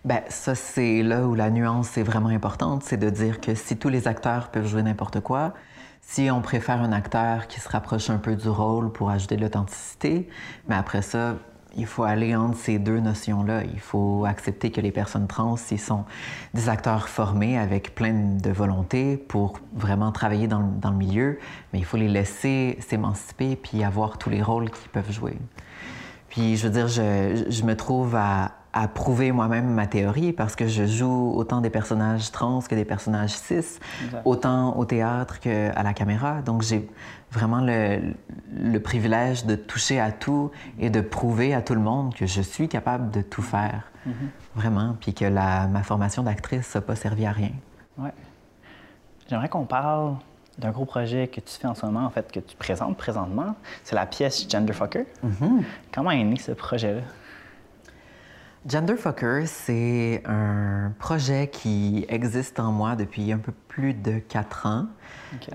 Ben 0.06 0.22
ça, 0.30 0.56
c'est 0.56 1.04
là 1.04 1.28
où 1.28 1.36
la 1.36 1.50
nuance 1.50 1.98
est 1.98 2.04
vraiment 2.04 2.30
importante, 2.30 2.84
c'est 2.84 2.96
de 2.96 3.10
dire 3.10 3.42
que 3.42 3.54
si 3.54 3.76
tous 3.76 3.90
les 3.90 4.08
acteurs 4.08 4.48
peuvent 4.48 4.66
jouer 4.66 4.82
n'importe 4.82 5.20
quoi, 5.20 5.54
si 6.00 6.32
on 6.32 6.42
préfère 6.42 6.82
un 6.82 6.94
acteur 6.94 7.48
qui 7.48 7.60
se 7.60 7.68
rapproche 7.68 8.10
un 8.10 8.18
peu 8.18 8.38
du 8.38 8.48
rôle 8.48 8.94
pour 8.94 9.10
ajouter 9.10 9.36
de 9.36 9.42
l'authenticité, 9.42 10.30
mais 10.70 10.76
après 10.76 11.02
ça, 11.02 11.36
il 11.76 11.86
faut 11.86 12.04
aller 12.04 12.36
entre 12.36 12.58
ces 12.58 12.80
deux 12.80 13.00
notions-là. 13.00 13.64
Il 13.64 13.80
faut 13.80 14.26
accepter 14.26 14.72
que 14.72 14.82
les 14.82 14.92
personnes 14.92 15.28
trans, 15.28 15.56
ils 15.72 15.80
sont 15.80 16.06
des 16.54 16.70
acteurs 16.70 17.10
formés 17.10 17.58
avec 17.58 17.96
plein 17.96 18.14
de 18.14 18.50
volonté 18.52 19.18
pour 19.18 19.60
vraiment 19.74 20.12
travailler 20.12 20.48
dans, 20.48 20.62
le 20.62 20.96
milieu, 20.96 21.40
mais 21.72 21.80
il 21.80 21.86
faut 21.86 21.98
les 21.98 22.08
laisser 22.08 22.78
s'émanciper 22.88 23.56
puis 23.56 23.84
avoir 23.84 24.18
tous 24.18 24.30
les 24.30 24.42
rôles 24.42 24.70
qu'ils 24.70 24.90
peuvent 24.90 25.12
jouer. 25.12 25.38
Puis, 26.30 26.58
je 26.58 26.68
veux 26.68 26.74
dire, 26.74 26.88
je 26.88 27.64
me 27.64 27.76
trouve 27.76 28.16
à, 28.16 28.52
à 28.74 28.88
prouver 28.88 29.32
moi-même 29.32 29.70
ma 29.70 29.86
théorie 29.86 30.34
parce 30.34 30.56
que 30.56 30.68
je 30.68 30.86
joue 30.86 31.32
autant 31.36 31.62
des 31.62 31.70
personnages 31.70 32.32
trans 32.32 32.60
que 32.62 32.74
des 32.74 32.86
personnages 32.86 33.32
cis, 33.32 33.80
autant 34.26 34.76
au 34.76 34.86
théâtre 34.86 35.40
qu'à 35.40 35.84
la 35.84 35.94
caméra. 35.94 36.42
Donc 36.42 36.64
j'ai 36.64 36.90
vraiment 37.32 37.62
le, 37.62 38.80
privilège 38.80 39.46
de 39.46 39.56
toucher 39.56 40.00
à 40.00 40.12
tout 40.12 40.52
et 40.80 40.90
de 40.90 41.02
prouver 41.02 41.54
à 41.54 41.62
tout 41.62 41.76
le 41.76 41.82
monde 41.82 42.16
que 42.16 42.26
je 42.26 42.42
suis 42.42 42.68
capable 42.68 43.12
de 43.12 43.22
tout 43.22 43.44
faire. 43.44 43.92
Mm-hmm. 44.08 44.12
Vraiment. 44.56 44.96
Puis 45.00 45.14
que 45.14 45.26
la, 45.26 45.68
ma 45.68 45.84
formation 45.84 46.24
d'actrice 46.24 46.74
n'a 46.74 46.82
pas 46.82 46.96
servi 46.96 47.26
à 47.26 47.32
rien. 47.32 47.52
Ouais. 47.98 48.12
J'aimerais 49.30 49.50
qu'on 49.50 49.66
parle 49.66 50.16
d'un 50.58 50.72
gros 50.72 50.86
projet 50.86 51.28
que 51.28 51.40
tu 51.40 51.54
fais 51.60 51.68
en 51.68 51.76
ce 51.76 51.86
moment, 51.86 52.06
en 52.06 52.10
fait, 52.10 52.32
que 52.32 52.40
tu 52.40 52.56
présentes 52.56 52.98
présentement. 52.98 53.56
C'est 53.84 53.96
la 53.96 54.06
pièce 54.06 54.48
Genderfucker. 54.50 55.06
Mm 55.22 55.62
Comment 55.94 56.12
est 56.12 56.24
né 56.24 56.38
ce 56.38 56.52
projet-là? 56.52 57.02
Genderfucker, 58.66 59.46
c'est 59.46 60.24
un 60.26 60.94
projet 60.98 61.50
qui 61.50 62.06
existe 62.08 62.62
en 62.62 62.72
moi 62.72 62.96
depuis 62.96 63.32
un 63.34 63.38
peu 63.38 63.52
plus 63.68 63.94
de 63.94 64.20
quatre 64.20 64.66
ans. 64.66 64.88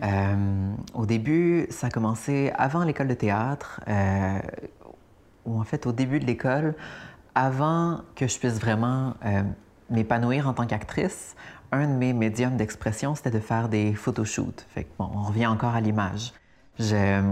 Euh, 0.03 0.73
au 0.92 1.07
début, 1.07 1.66
ça 1.71 1.87
a 1.87 1.90
commencé 1.90 2.53
avant 2.57 2.85
l'école 2.85 3.09
de 3.09 3.14
théâtre, 3.14 3.81
euh, 3.88 4.38
ou 5.47 5.59
en 5.59 5.64
fait 5.64 5.87
au 5.87 5.92
début 5.92 6.21
de 6.21 6.27
l'école, 6.27 6.75
avant 7.35 8.03
que 8.14 8.27
je 8.27 8.38
puisse 8.38 8.61
vraiment 8.61 9.14
euh, 9.25 9.42
m'épanouir 9.88 10.47
en 10.47 10.53
tant 10.53 10.66
qu'actrice. 10.66 11.35
Un 11.73 11.87
de 11.87 11.94
mes 11.94 12.12
médiums 12.12 12.57
d'expression, 12.57 13.14
c'était 13.14 13.31
de 13.31 13.40
faire 13.40 13.71
des 13.71 13.94
photoshoots. 13.94 14.66
Fait 14.68 14.85
que, 14.85 14.90
bon, 14.99 15.11
on 15.14 15.23
revient 15.23 15.47
encore 15.47 15.75
à 15.75 15.81
l'image. 15.81 16.35
Je, 16.79 17.23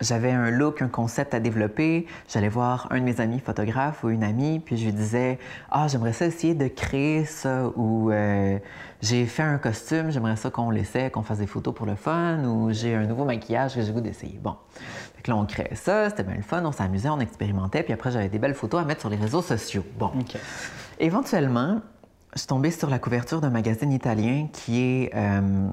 j'avais 0.00 0.32
un 0.32 0.50
look, 0.50 0.82
un 0.82 0.88
concept 0.88 1.34
à 1.34 1.40
développer. 1.40 2.06
J'allais 2.28 2.48
voir 2.48 2.88
un 2.90 2.98
de 2.98 3.04
mes 3.04 3.20
amis 3.20 3.40
photographes 3.40 4.02
ou 4.04 4.10
une 4.10 4.24
amie, 4.24 4.58
puis 4.58 4.76
je 4.76 4.86
lui 4.86 4.92
disais 4.92 5.38
Ah, 5.70 5.86
j'aimerais 5.88 6.12
ça 6.12 6.26
essayer 6.26 6.54
de 6.54 6.68
créer 6.68 7.24
ça, 7.24 7.70
ou 7.76 8.10
euh, 8.10 8.58
j'ai 9.00 9.26
fait 9.26 9.42
un 9.42 9.58
costume, 9.58 10.10
j'aimerais 10.10 10.36
ça 10.36 10.50
qu'on 10.50 10.70
l'essaie, 10.70 11.10
qu'on 11.10 11.22
fasse 11.22 11.38
des 11.38 11.46
photos 11.46 11.74
pour 11.74 11.86
le 11.86 11.94
fun, 11.94 12.44
ou 12.44 12.72
j'ai 12.72 12.94
un 12.94 13.06
nouveau 13.06 13.24
maquillage 13.24 13.74
que 13.74 13.82
j'ai 13.82 13.92
goût 13.92 14.00
d'essayer. 14.00 14.38
Bon. 14.42 14.56
Fait 15.16 15.22
que 15.22 15.30
là, 15.30 15.36
on 15.36 15.44
créait 15.44 15.74
ça, 15.74 16.08
c'était 16.10 16.24
bien 16.24 16.36
le 16.36 16.42
fun, 16.42 16.64
on 16.64 16.72
s'amusait, 16.72 17.08
on 17.08 17.20
expérimentait, 17.20 17.82
puis 17.82 17.92
après, 17.92 18.10
j'avais 18.10 18.28
des 18.28 18.38
belles 18.38 18.54
photos 18.54 18.80
à 18.80 18.84
mettre 18.84 19.00
sur 19.00 19.10
les 19.10 19.16
réseaux 19.16 19.42
sociaux. 19.42 19.84
Bon. 19.98 20.10
Éventuellement, 20.98 21.80
je 22.34 22.38
suis 22.38 22.48
tombée 22.48 22.70
sur 22.70 22.88
la 22.88 22.98
couverture 22.98 23.40
d'un 23.40 23.50
magazine 23.50 23.92
italien 23.92 24.48
qui 24.52 24.80
est. 24.80 25.10
Euh, 25.14 25.68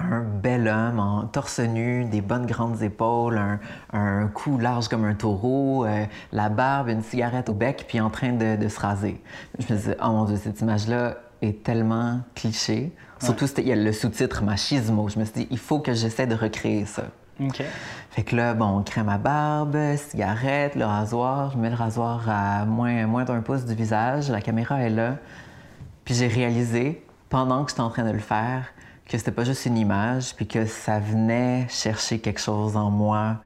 un 0.00 0.20
bel 0.20 0.68
homme 0.68 0.98
en 0.98 1.26
torse 1.26 1.60
nu, 1.60 2.04
des 2.04 2.20
bonnes 2.20 2.46
grandes 2.46 2.82
épaules, 2.82 3.40
un, 3.92 4.26
cou 4.28 4.58
large 4.58 4.88
comme 4.88 5.04
un 5.04 5.14
taureau, 5.14 5.84
euh, 5.84 6.04
la 6.32 6.48
barbe, 6.48 6.88
une 6.88 7.02
cigarette 7.02 7.48
au 7.48 7.54
bec, 7.54 7.84
puis 7.88 8.00
en 8.00 8.10
train 8.10 8.32
de, 8.32 8.68
se 8.68 8.80
raser. 8.80 9.20
Je 9.58 9.72
me 9.72 9.78
disais, 9.78 9.96
oh 10.02 10.08
mon 10.08 10.24
Dieu, 10.24 10.36
cette 10.36 10.60
image-là 10.60 11.16
est 11.42 11.62
tellement 11.62 12.20
cliché. 12.34 12.92
Surtout, 13.18 13.46
il 13.58 13.68
y 13.68 13.72
a 13.72 13.76
le 13.76 13.92
sous-titre 13.92 14.42
machismo. 14.42 15.08
Je 15.08 15.18
me 15.18 15.24
suis 15.24 15.34
dit, 15.34 15.48
il 15.50 15.58
faut 15.58 15.80
que 15.80 15.92
j'essaie 15.92 16.26
de 16.26 16.34
recréer 16.34 16.86
ça. 16.86 17.04
OK. 17.38 17.62
Fait 18.10 18.22
que 18.22 18.34
là, 18.34 18.54
bon, 18.54 18.82
crème 18.82 19.08
à 19.08 19.18
barbe, 19.18 19.76
cigarette, 19.96 20.74
le 20.74 20.84
rasoir. 20.84 21.50
Je 21.50 21.58
mets 21.58 21.70
le 21.70 21.76
rasoir 21.76 22.28
à 22.28 22.64
moins, 22.64 23.06
moins 23.06 23.24
d'un 23.24 23.40
pouce 23.40 23.64
du 23.64 23.74
visage. 23.74 24.30
La 24.30 24.40
caméra 24.40 24.80
est 24.80 24.90
là. 24.90 25.16
Puis 26.04 26.14
j'ai 26.14 26.28
réalisé, 26.28 27.04
pendant 27.28 27.64
que 27.64 27.70
j'étais 27.70 27.82
en 27.82 27.90
train 27.90 28.04
de 28.04 28.10
le 28.10 28.18
faire, 28.18 28.64
que 29.10 29.18
c'était 29.18 29.32
pas 29.32 29.42
juste 29.42 29.66
une 29.66 29.76
image, 29.76 30.36
puis 30.36 30.46
que 30.46 30.66
ça 30.66 31.00
venait 31.00 31.66
chercher 31.68 32.20
quelque 32.20 32.38
chose 32.40 32.76
en 32.76 32.90
moi 32.90 33.38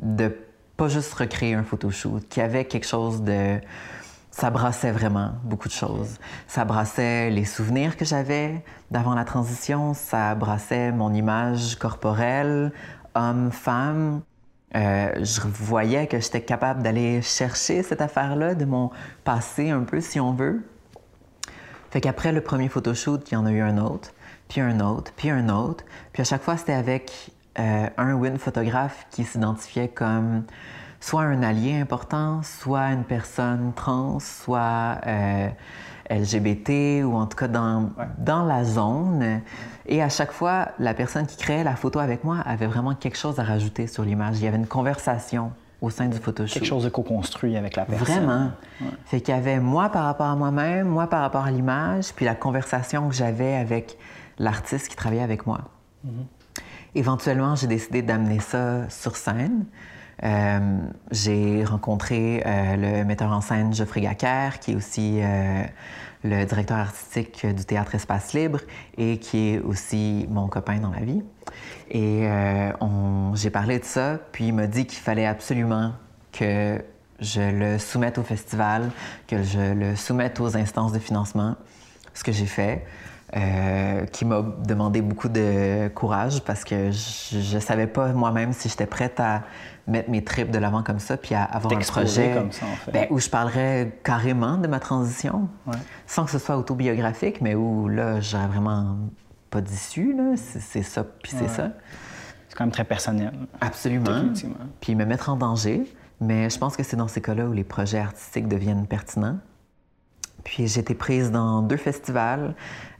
de 0.00 0.32
pas 0.76 0.86
juste 0.86 1.12
recréer 1.14 1.54
un 1.54 1.64
photoshoot, 1.64 2.20
qu'il 2.28 2.40
y 2.40 2.46
avait 2.46 2.66
quelque 2.66 2.86
chose 2.86 3.22
de... 3.22 3.58
Ça 4.30 4.50
brassait 4.50 4.92
vraiment 4.92 5.32
beaucoup 5.42 5.66
de 5.66 5.72
choses. 5.72 6.18
Ça 6.46 6.64
brassait 6.64 7.30
les 7.30 7.44
souvenirs 7.44 7.96
que 7.96 8.04
j'avais 8.04 8.64
d'avant 8.92 9.14
la 9.14 9.24
transition, 9.24 9.92
ça 9.92 10.36
brassait 10.36 10.92
mon 10.92 11.12
image 11.12 11.74
corporelle, 11.74 12.72
homme, 13.16 13.50
femme. 13.50 14.22
Euh, 14.76 15.12
je 15.16 15.40
voyais 15.40 16.06
que 16.06 16.20
j'étais 16.20 16.42
capable 16.42 16.80
d'aller 16.82 17.22
chercher 17.22 17.82
cette 17.82 18.00
affaire-là 18.00 18.54
de 18.54 18.64
mon 18.64 18.90
passé 19.24 19.70
un 19.70 19.82
peu, 19.82 20.00
si 20.00 20.20
on 20.20 20.32
veut. 20.32 20.62
Fait 21.90 22.00
qu'après 22.00 22.32
le 22.32 22.40
premier 22.40 22.68
photoshoot, 22.68 23.28
il 23.30 23.34
y 23.34 23.36
en 23.36 23.44
a 23.44 23.50
eu 23.50 23.60
un 23.60 23.76
autre, 23.76 24.12
puis 24.52 24.60
un 24.60 24.80
autre, 24.80 25.12
puis 25.16 25.30
un 25.30 25.48
autre. 25.48 25.82
Puis 26.12 26.20
à 26.20 26.24
chaque 26.24 26.42
fois, 26.42 26.58
c'était 26.58 26.74
avec 26.74 27.10
euh, 27.58 27.86
un 27.96 28.12
ou 28.12 28.26
une 28.26 28.36
photographe 28.36 29.06
qui 29.10 29.24
s'identifiait 29.24 29.88
comme 29.88 30.44
soit 31.00 31.22
un 31.22 31.42
allié 31.42 31.80
important, 31.80 32.42
soit 32.42 32.88
une 32.88 33.04
personne 33.04 33.72
trans, 33.74 34.20
soit 34.20 34.98
euh, 35.06 35.48
LGBT 36.10 37.02
ou 37.02 37.14
en 37.14 37.26
tout 37.26 37.38
cas 37.38 37.48
dans, 37.48 37.90
dans 38.18 38.44
la 38.44 38.64
zone. 38.64 39.40
Et 39.86 40.02
à 40.02 40.10
chaque 40.10 40.32
fois, 40.32 40.68
la 40.78 40.92
personne 40.92 41.26
qui 41.26 41.38
créait 41.38 41.64
la 41.64 41.74
photo 41.74 41.98
avec 41.98 42.22
moi 42.22 42.36
avait 42.44 42.66
vraiment 42.66 42.94
quelque 42.94 43.16
chose 43.16 43.40
à 43.40 43.44
rajouter 43.44 43.86
sur 43.86 44.04
l'image. 44.04 44.36
Il 44.38 44.44
y 44.44 44.48
avait 44.48 44.58
une 44.58 44.66
conversation 44.66 45.52
au 45.80 45.88
sein 45.88 46.08
du 46.08 46.18
photoshoot. 46.18 46.52
Quelque 46.52 46.68
chose 46.68 46.84
de 46.84 46.90
co-construit 46.90 47.56
avec 47.56 47.74
la 47.74 47.86
personne. 47.86 48.24
Vraiment. 48.24 48.50
Fait 49.06 49.22
qu'il 49.22 49.34
y 49.34 49.36
avait 49.36 49.60
moi 49.60 49.88
par 49.88 50.04
rapport 50.04 50.26
à 50.26 50.36
moi-même, 50.36 50.88
moi 50.88 51.06
par 51.06 51.22
rapport 51.22 51.46
à 51.46 51.50
l'image, 51.50 52.12
puis 52.14 52.26
la 52.26 52.34
conversation 52.34 53.08
que 53.08 53.14
j'avais 53.14 53.54
avec 53.54 53.96
l'artiste 54.42 54.88
qui 54.88 54.96
travaillait 54.96 55.22
avec 55.22 55.46
moi. 55.46 55.62
Mm-hmm. 56.06 56.60
Éventuellement, 56.94 57.54
j'ai 57.54 57.66
décidé 57.66 58.02
d'amener 58.02 58.40
ça 58.40 58.88
sur 58.90 59.16
scène. 59.16 59.64
Euh, 60.24 60.78
j'ai 61.10 61.64
rencontré 61.64 62.42
euh, 62.46 62.76
le 62.76 63.04
metteur 63.04 63.32
en 63.32 63.40
scène 63.40 63.74
Geoffrey 63.74 64.02
Gacker, 64.02 64.58
qui 64.60 64.72
est 64.72 64.74
aussi 64.76 65.20
euh, 65.20 65.64
le 66.22 66.44
directeur 66.44 66.76
artistique 66.78 67.44
du 67.46 67.64
Théâtre 67.64 67.94
Espace 67.94 68.32
Libre 68.32 68.60
et 68.98 69.18
qui 69.18 69.54
est 69.54 69.58
aussi 69.58 70.26
mon 70.30 70.46
copain 70.48 70.78
dans 70.78 70.90
la 70.90 71.00
vie. 71.00 71.22
Et 71.90 72.26
j'ai 73.34 73.50
parlé 73.50 73.78
de 73.78 73.84
ça, 73.84 74.18
puis 74.30 74.46
il 74.46 74.54
m'a 74.54 74.66
dit 74.66 74.86
qu'il 74.86 75.00
fallait 75.00 75.26
absolument 75.26 75.92
que 76.32 76.82
je 77.20 77.40
le 77.40 77.78
soumette 77.78 78.16
au 78.16 78.22
festival, 78.22 78.90
que 79.26 79.42
je 79.42 79.74
le 79.74 79.94
soumette 79.94 80.40
aux 80.40 80.56
instances 80.56 80.92
de 80.92 80.98
financement, 80.98 81.56
ce 82.14 82.24
que 82.24 82.32
j'ai 82.32 82.46
fait. 82.46 82.86
Euh, 83.34 84.04
qui 84.06 84.26
m'a 84.26 84.42
demandé 84.42 85.00
beaucoup 85.00 85.30
de 85.30 85.88
courage 85.88 86.42
parce 86.44 86.64
que 86.64 86.90
je 86.90 87.54
ne 87.54 87.60
savais 87.60 87.86
pas 87.86 88.12
moi-même 88.12 88.52
si 88.52 88.68
j'étais 88.68 88.84
prête 88.84 89.20
à 89.20 89.44
mettre 89.86 90.10
mes 90.10 90.22
tripes 90.22 90.50
de 90.50 90.58
l'avant 90.58 90.82
comme 90.82 90.98
ça, 90.98 91.16
puis 91.16 91.34
à 91.34 91.44
avoir 91.44 91.72
un 91.72 91.78
projet 91.78 92.34
comme 92.34 92.52
ça, 92.52 92.66
en 92.66 92.76
fait. 92.76 92.92
ben, 92.92 93.06
où 93.08 93.18
je 93.18 93.30
parlerais 93.30 93.98
carrément 94.04 94.58
de 94.58 94.68
ma 94.68 94.80
transition, 94.80 95.48
sans 96.06 96.26
que 96.26 96.30
ce 96.30 96.38
soit 96.38 96.58
autobiographique, 96.58 97.40
mais 97.40 97.54
où 97.54 97.88
là, 97.88 98.20
j'aurais 98.20 98.48
vraiment 98.48 98.98
pas 99.48 99.62
d'issue. 99.62 100.14
C'est 100.36 100.82
ça, 100.82 101.02
puis 101.22 101.32
c'est 101.34 101.48
ça. 101.48 101.70
C'est 102.48 102.56
quand 102.58 102.64
même 102.64 102.72
très 102.72 102.84
personnel. 102.84 103.32
Absolument. 103.62 104.24
Puis 104.82 104.94
me 104.94 105.06
mettre 105.06 105.30
en 105.30 105.36
danger. 105.36 105.84
Mais 106.20 106.50
je 106.50 106.58
pense 106.58 106.76
que 106.76 106.82
c'est 106.82 106.96
dans 106.96 107.08
ces 107.08 107.20
cas-là 107.22 107.46
où 107.46 107.52
les 107.52 107.64
projets 107.64 107.98
artistiques 107.98 108.46
deviennent 108.46 108.86
pertinents. 108.86 109.38
Puis 110.44 110.78
été 110.78 110.94
prise 110.94 111.30
dans 111.30 111.62
deux 111.62 111.76
festivals. 111.76 112.54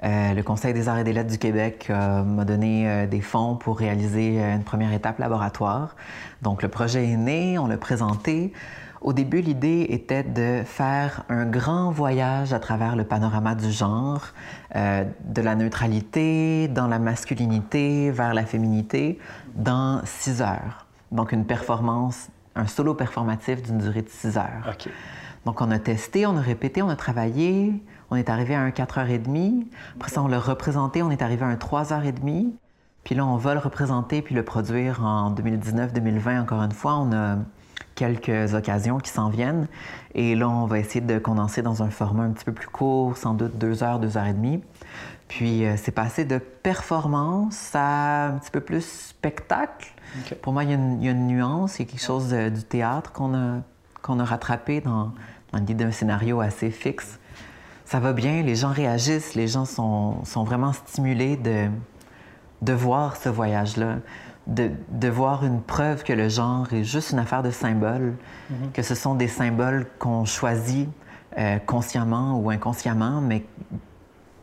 Euh, 0.04 0.34
le 0.34 0.42
Conseil 0.42 0.74
des 0.74 0.88
arts 0.88 0.98
et 0.98 1.04
des 1.04 1.12
lettres 1.12 1.30
du 1.30 1.38
Québec 1.38 1.86
euh, 1.90 2.22
m'a 2.22 2.44
donné 2.44 2.88
euh, 2.88 3.06
des 3.06 3.20
fonds 3.20 3.56
pour 3.56 3.78
réaliser 3.78 4.40
une 4.40 4.64
première 4.64 4.92
étape 4.92 5.18
laboratoire. 5.18 5.96
Donc 6.42 6.62
le 6.62 6.68
projet 6.68 7.08
est 7.08 7.16
né, 7.16 7.58
on 7.58 7.66
l'a 7.66 7.76
présenté. 7.76 8.52
Au 9.00 9.12
début, 9.12 9.40
l'idée 9.40 9.86
était 9.90 10.22
de 10.22 10.62
faire 10.64 11.24
un 11.28 11.44
grand 11.44 11.90
voyage 11.90 12.52
à 12.52 12.60
travers 12.60 12.94
le 12.94 13.02
panorama 13.02 13.56
du 13.56 13.72
genre, 13.72 14.28
de 14.72 15.42
la 15.42 15.56
neutralité, 15.56 16.68
dans 16.68 16.86
la 16.86 17.00
masculinité, 17.00 18.12
vers 18.12 18.32
la 18.32 18.46
féminité, 18.46 19.18
dans 19.56 20.02
six 20.04 20.40
heures. 20.40 20.86
Donc 21.10 21.32
une 21.32 21.44
performance, 21.44 22.28
un 22.54 22.68
solo 22.68 22.94
performatif 22.94 23.60
d'une 23.64 23.78
durée 23.78 24.02
de 24.02 24.08
six 24.08 24.38
heures. 24.38 24.68
Donc, 25.44 25.60
on 25.60 25.70
a 25.70 25.78
testé, 25.78 26.26
on 26.26 26.36
a 26.36 26.40
répété, 26.40 26.82
on 26.82 26.88
a 26.88 26.96
travaillé. 26.96 27.82
On 28.10 28.16
est 28.16 28.28
arrivé 28.28 28.54
à 28.54 28.60
un 28.60 28.70
4h30. 28.70 29.66
Après 29.96 30.10
ça, 30.10 30.22
on 30.22 30.28
l'a 30.28 30.38
représenté, 30.38 31.02
on 31.02 31.10
est 31.10 31.22
arrivé 31.22 31.44
à 31.44 31.48
un 31.48 31.56
3h30. 31.56 32.52
Puis 33.04 33.14
là, 33.14 33.26
on 33.26 33.36
va 33.36 33.54
le 33.54 33.60
représenter 33.60 34.22
puis 34.22 34.34
le 34.34 34.44
produire 34.44 35.04
en 35.04 35.34
2019-2020. 35.34 36.40
Encore 36.40 36.62
une 36.62 36.72
fois, 36.72 36.96
on 36.96 37.12
a 37.12 37.38
quelques 37.94 38.54
occasions 38.54 38.98
qui 38.98 39.10
s'en 39.10 39.28
viennent. 39.28 39.66
Et 40.14 40.34
là, 40.34 40.48
on 40.48 40.66
va 40.66 40.78
essayer 40.78 41.00
de 41.00 41.18
condenser 41.18 41.62
dans 41.62 41.82
un 41.82 41.90
format 41.90 42.24
un 42.24 42.30
petit 42.30 42.44
peu 42.44 42.52
plus 42.52 42.68
court, 42.68 43.16
sans 43.16 43.34
doute 43.34 43.58
2 43.58 43.82
heures, 43.82 43.98
2 43.98 44.16
heures 44.16 44.26
et 44.26 44.34
demie. 44.34 44.62
Puis, 45.28 45.64
euh, 45.64 45.74
c'est 45.76 45.92
passé 45.92 46.24
de 46.24 46.38
performance 46.38 47.70
à 47.74 48.26
un 48.26 48.32
petit 48.32 48.50
peu 48.50 48.60
plus 48.60 48.84
spectacle. 48.84 49.94
Pour 50.42 50.52
moi, 50.52 50.64
il 50.64 50.70
y, 50.70 50.72
a 50.74 50.76
une, 51.10 51.26
nuance, 51.26 51.78
il 51.78 51.86
y 51.86 51.88
a 51.88 51.90
quelque 51.90 52.04
chose 52.04 52.34
du 52.34 52.62
théâtre 52.64 53.12
qu'on 53.12 53.34
a, 53.34 53.60
qu'on 54.02 54.18
a 54.18 54.24
rattrapé 54.24 54.80
dans, 54.80 55.12
dans 55.52 55.58
l'idée 55.58 55.74
d'un 55.74 55.92
scénario 55.92 56.40
assez 56.40 56.70
fixe. 56.70 57.18
Ça 57.84 58.00
va 58.00 58.12
bien, 58.12 58.42
les 58.42 58.56
gens 58.56 58.72
réagissent, 58.72 59.34
les 59.34 59.48
gens 59.48 59.64
sont, 59.64 60.24
sont 60.24 60.44
vraiment 60.44 60.72
stimulés 60.72 61.36
de, 61.36 61.68
de 62.62 62.72
voir 62.72 63.16
ce 63.16 63.28
voyage-là, 63.28 63.96
de, 64.46 64.70
de, 64.88 65.08
voir 65.08 65.44
une 65.44 65.60
preuve 65.60 66.02
que 66.02 66.12
le 66.12 66.28
genre 66.28 66.72
est 66.72 66.84
juste 66.84 67.12
une 67.12 67.18
affaire 67.18 67.42
de 67.42 67.50
symboles, 67.50 68.14
mm-hmm. 68.50 68.72
que 68.72 68.82
ce 68.82 68.94
sont 68.94 69.14
des 69.14 69.28
symboles 69.28 69.86
qu'on 69.98 70.24
choisit 70.24 70.88
euh, 71.38 71.58
consciemment 71.58 72.38
ou 72.38 72.50
inconsciemment, 72.50 73.20
mais 73.20 73.44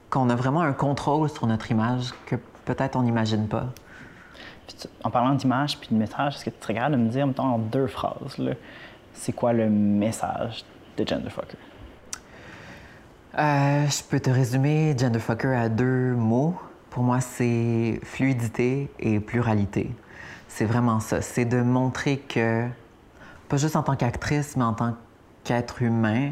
qu'on 0.10 0.30
a 0.30 0.36
vraiment 0.36 0.62
un 0.62 0.74
contrôle 0.74 1.30
sur 1.30 1.46
notre 1.48 1.70
image 1.72 2.12
que 2.26 2.36
peut-être 2.66 2.96
on 2.96 3.04
n'imagine 3.04 3.48
pas. 3.48 3.68
en 5.04 5.10
parlant 5.10 5.34
d'image 5.34 5.80
puis 5.80 5.90
de 5.92 5.96
message, 5.96 6.36
est-ce 6.36 6.46
que 6.46 6.50
tu 6.50 6.68
regardes 6.68 6.94
de 6.94 6.98
me 6.98 7.10
dire, 7.10 7.28
mettons, 7.28 7.44
en 7.44 7.58
deux 7.58 7.88
phrases, 7.88 8.38
là, 8.38 8.54
c'est 9.14 9.34
quoi 9.34 9.54
le 9.54 9.70
message 9.70 10.64
de 10.98 11.08
Genderfucker? 11.08 11.58
Euh, 13.38 13.88
je 13.88 14.04
peux 14.04 14.20
te 14.20 14.30
résumer 14.30 14.96
Genderfucker 14.98 15.56
à 15.56 15.70
deux 15.70 16.14
mots. 16.14 16.56
Pour 16.90 17.04
moi, 17.04 17.22
c'est 17.22 18.00
fluidité 18.04 18.90
et 19.00 19.20
pluralité. 19.20 19.96
C'est 20.48 20.66
vraiment 20.66 21.00
ça. 21.00 21.22
C'est 21.22 21.46
de 21.46 21.62
montrer 21.62 22.18
que, 22.18 22.68
pas 23.48 23.58
juste 23.58 23.76
en 23.76 23.84
tant 23.84 23.96
qu'actrice, 23.96 24.58
mais 24.58 24.64
en 24.64 24.74
tant 24.74 24.96
qu'être 25.44 25.82
humain, 25.82 26.32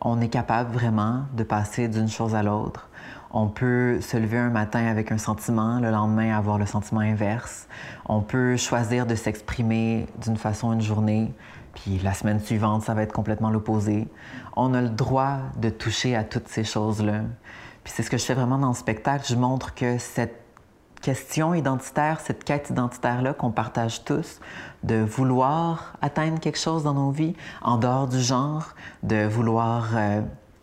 on 0.00 0.20
est 0.20 0.28
capable 0.28 0.72
vraiment 0.72 1.24
de 1.34 1.42
passer 1.42 1.88
d'une 1.88 2.08
chose 2.08 2.34
à 2.34 2.42
l'autre. 2.42 2.88
On 3.30 3.48
peut 3.48 4.00
se 4.00 4.16
lever 4.16 4.38
un 4.38 4.48
matin 4.48 4.86
avec 4.86 5.12
un 5.12 5.18
sentiment, 5.18 5.80
le 5.80 5.90
lendemain 5.90 6.36
avoir 6.36 6.56
le 6.56 6.66
sentiment 6.66 7.00
inverse. 7.00 7.66
On 8.06 8.22
peut 8.22 8.56
choisir 8.56 9.04
de 9.06 9.14
s'exprimer 9.14 10.06
d'une 10.22 10.36
façon 10.36 10.72
une 10.72 10.80
journée, 10.80 11.34
puis 11.82 11.98
la 11.98 12.14
semaine 12.14 12.40
suivante, 12.40 12.82
ça 12.82 12.94
va 12.94 13.02
être 13.02 13.12
complètement 13.12 13.50
l'opposé. 13.50 14.08
On 14.56 14.74
a 14.74 14.82
le 14.82 14.88
droit 14.88 15.38
de 15.56 15.70
toucher 15.70 16.16
à 16.16 16.24
toutes 16.24 16.48
ces 16.48 16.64
choses-là. 16.64 17.22
Puis 17.84 17.92
c'est 17.94 18.02
ce 18.02 18.10
que 18.10 18.18
je 18.18 18.24
fais 18.24 18.34
vraiment 18.34 18.58
dans 18.58 18.68
le 18.68 18.74
spectacle. 18.74 19.24
Je 19.28 19.36
montre 19.36 19.74
que 19.74 19.98
cette 19.98 20.42
question 21.00 21.54
identitaire, 21.54 22.20
cette 22.20 22.44
quête 22.44 22.70
identitaire-là 22.70 23.32
qu'on 23.32 23.50
partage 23.50 24.04
tous, 24.04 24.40
de 24.82 24.96
vouloir 24.96 25.94
atteindre 26.02 26.40
quelque 26.40 26.58
chose 26.58 26.82
dans 26.82 26.94
nos 26.94 27.10
vies 27.10 27.34
en 27.62 27.78
dehors 27.78 28.08
du 28.08 28.20
genre, 28.20 28.74
de 29.02 29.26
vouloir 29.26 29.90
euh, 29.94 30.20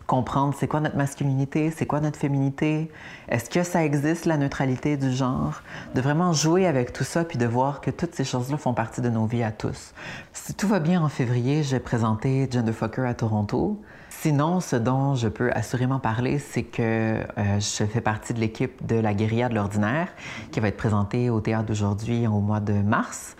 comprendre 0.07 0.53
c'est 0.57 0.67
quoi 0.67 0.79
notre 0.79 0.97
masculinité, 0.97 1.71
c'est 1.75 1.85
quoi 1.85 1.99
notre 1.99 2.19
féminité, 2.19 2.91
est-ce 3.27 3.49
que 3.49 3.63
ça 3.63 3.83
existe 3.83 4.25
la 4.25 4.37
neutralité 4.37 4.97
du 4.97 5.11
genre, 5.11 5.61
de 5.95 6.01
vraiment 6.01 6.33
jouer 6.33 6.67
avec 6.67 6.93
tout 6.93 7.03
ça 7.03 7.23
puis 7.23 7.37
de 7.37 7.45
voir 7.45 7.81
que 7.81 7.91
toutes 7.91 8.13
ces 8.13 8.23
choses-là 8.23 8.57
font 8.57 8.73
partie 8.73 9.01
de 9.01 9.09
nos 9.09 9.25
vies 9.25 9.43
à 9.43 9.51
tous. 9.51 9.93
Si 10.33 10.53
tout 10.53 10.67
va 10.67 10.79
bien 10.79 11.01
en 11.01 11.09
février, 11.09 11.63
j'ai 11.63 11.79
présenté 11.79 12.47
Genderfucker 12.51 13.05
à 13.05 13.13
Toronto. 13.13 13.81
Sinon, 14.09 14.59
ce 14.59 14.75
dont 14.75 15.13
je 15.15 15.27
peux 15.27 15.51
assurément 15.51 15.99
parler, 15.99 16.39
c'est 16.39 16.63
que 16.63 16.81
euh, 16.81 17.59
je 17.59 17.85
fais 17.85 18.01
partie 18.01 18.33
de 18.33 18.39
l'équipe 18.39 18.85
de 18.85 18.95
la 18.95 19.13
guérilla 19.13 19.49
de 19.49 19.55
l'ordinaire 19.55 20.07
qui 20.51 20.59
va 20.59 20.69
être 20.69 20.77
présentée 20.77 21.29
au 21.29 21.41
théâtre 21.41 21.65
d'aujourd'hui 21.65 22.25
au 22.25 22.39
mois 22.39 22.59
de 22.59 22.73
mars. 22.73 23.35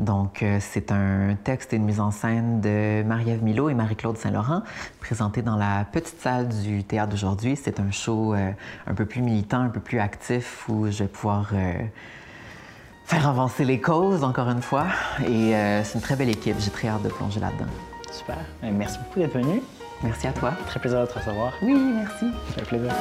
Donc, 0.00 0.42
euh, 0.42 0.58
c'est 0.60 0.90
un 0.90 1.36
texte 1.44 1.72
et 1.72 1.76
une 1.76 1.84
mise 1.84 2.00
en 2.00 2.10
scène 2.10 2.60
de 2.60 3.02
Marie-Ève 3.02 3.42
Milo 3.42 3.68
et 3.68 3.74
Marie-Claude 3.74 4.16
Saint-Laurent, 4.16 4.62
présenté 5.00 5.42
dans 5.42 5.56
la 5.56 5.84
petite 5.84 6.20
salle 6.20 6.48
du 6.48 6.84
théâtre 6.84 7.10
d'aujourd'hui. 7.10 7.56
C'est 7.56 7.78
un 7.78 7.90
show 7.90 8.34
euh, 8.34 8.50
un 8.86 8.94
peu 8.94 9.06
plus 9.06 9.20
militant, 9.22 9.60
un 9.60 9.68
peu 9.68 9.80
plus 9.80 10.00
actif, 10.00 10.68
où 10.68 10.90
je 10.90 11.04
vais 11.04 11.08
pouvoir 11.08 11.52
faire 13.10 13.28
avancer 13.28 13.64
les 13.64 13.80
causes, 13.80 14.22
encore 14.22 14.48
une 14.48 14.62
fois. 14.62 14.86
Et 15.26 15.56
euh, 15.56 15.82
c'est 15.82 15.94
une 15.94 16.00
très 16.00 16.14
belle 16.14 16.28
équipe. 16.28 16.54
J'ai 16.60 16.70
très 16.70 16.86
hâte 16.86 17.02
de 17.02 17.08
plonger 17.08 17.40
là-dedans. 17.40 17.70
Super. 18.12 18.38
Euh, 18.62 18.70
Merci 18.72 18.98
beaucoup 18.98 19.18
d'être 19.18 19.34
venu. 19.34 19.62
Merci 20.04 20.28
à 20.28 20.32
toi. 20.32 20.52
Très 20.68 20.78
plaisir 20.78 21.00
de 21.00 21.06
te 21.06 21.18
recevoir. 21.18 21.52
Oui, 21.60 21.74
merci. 21.74 22.26
Fait 22.54 22.62
plaisir. 22.62 22.92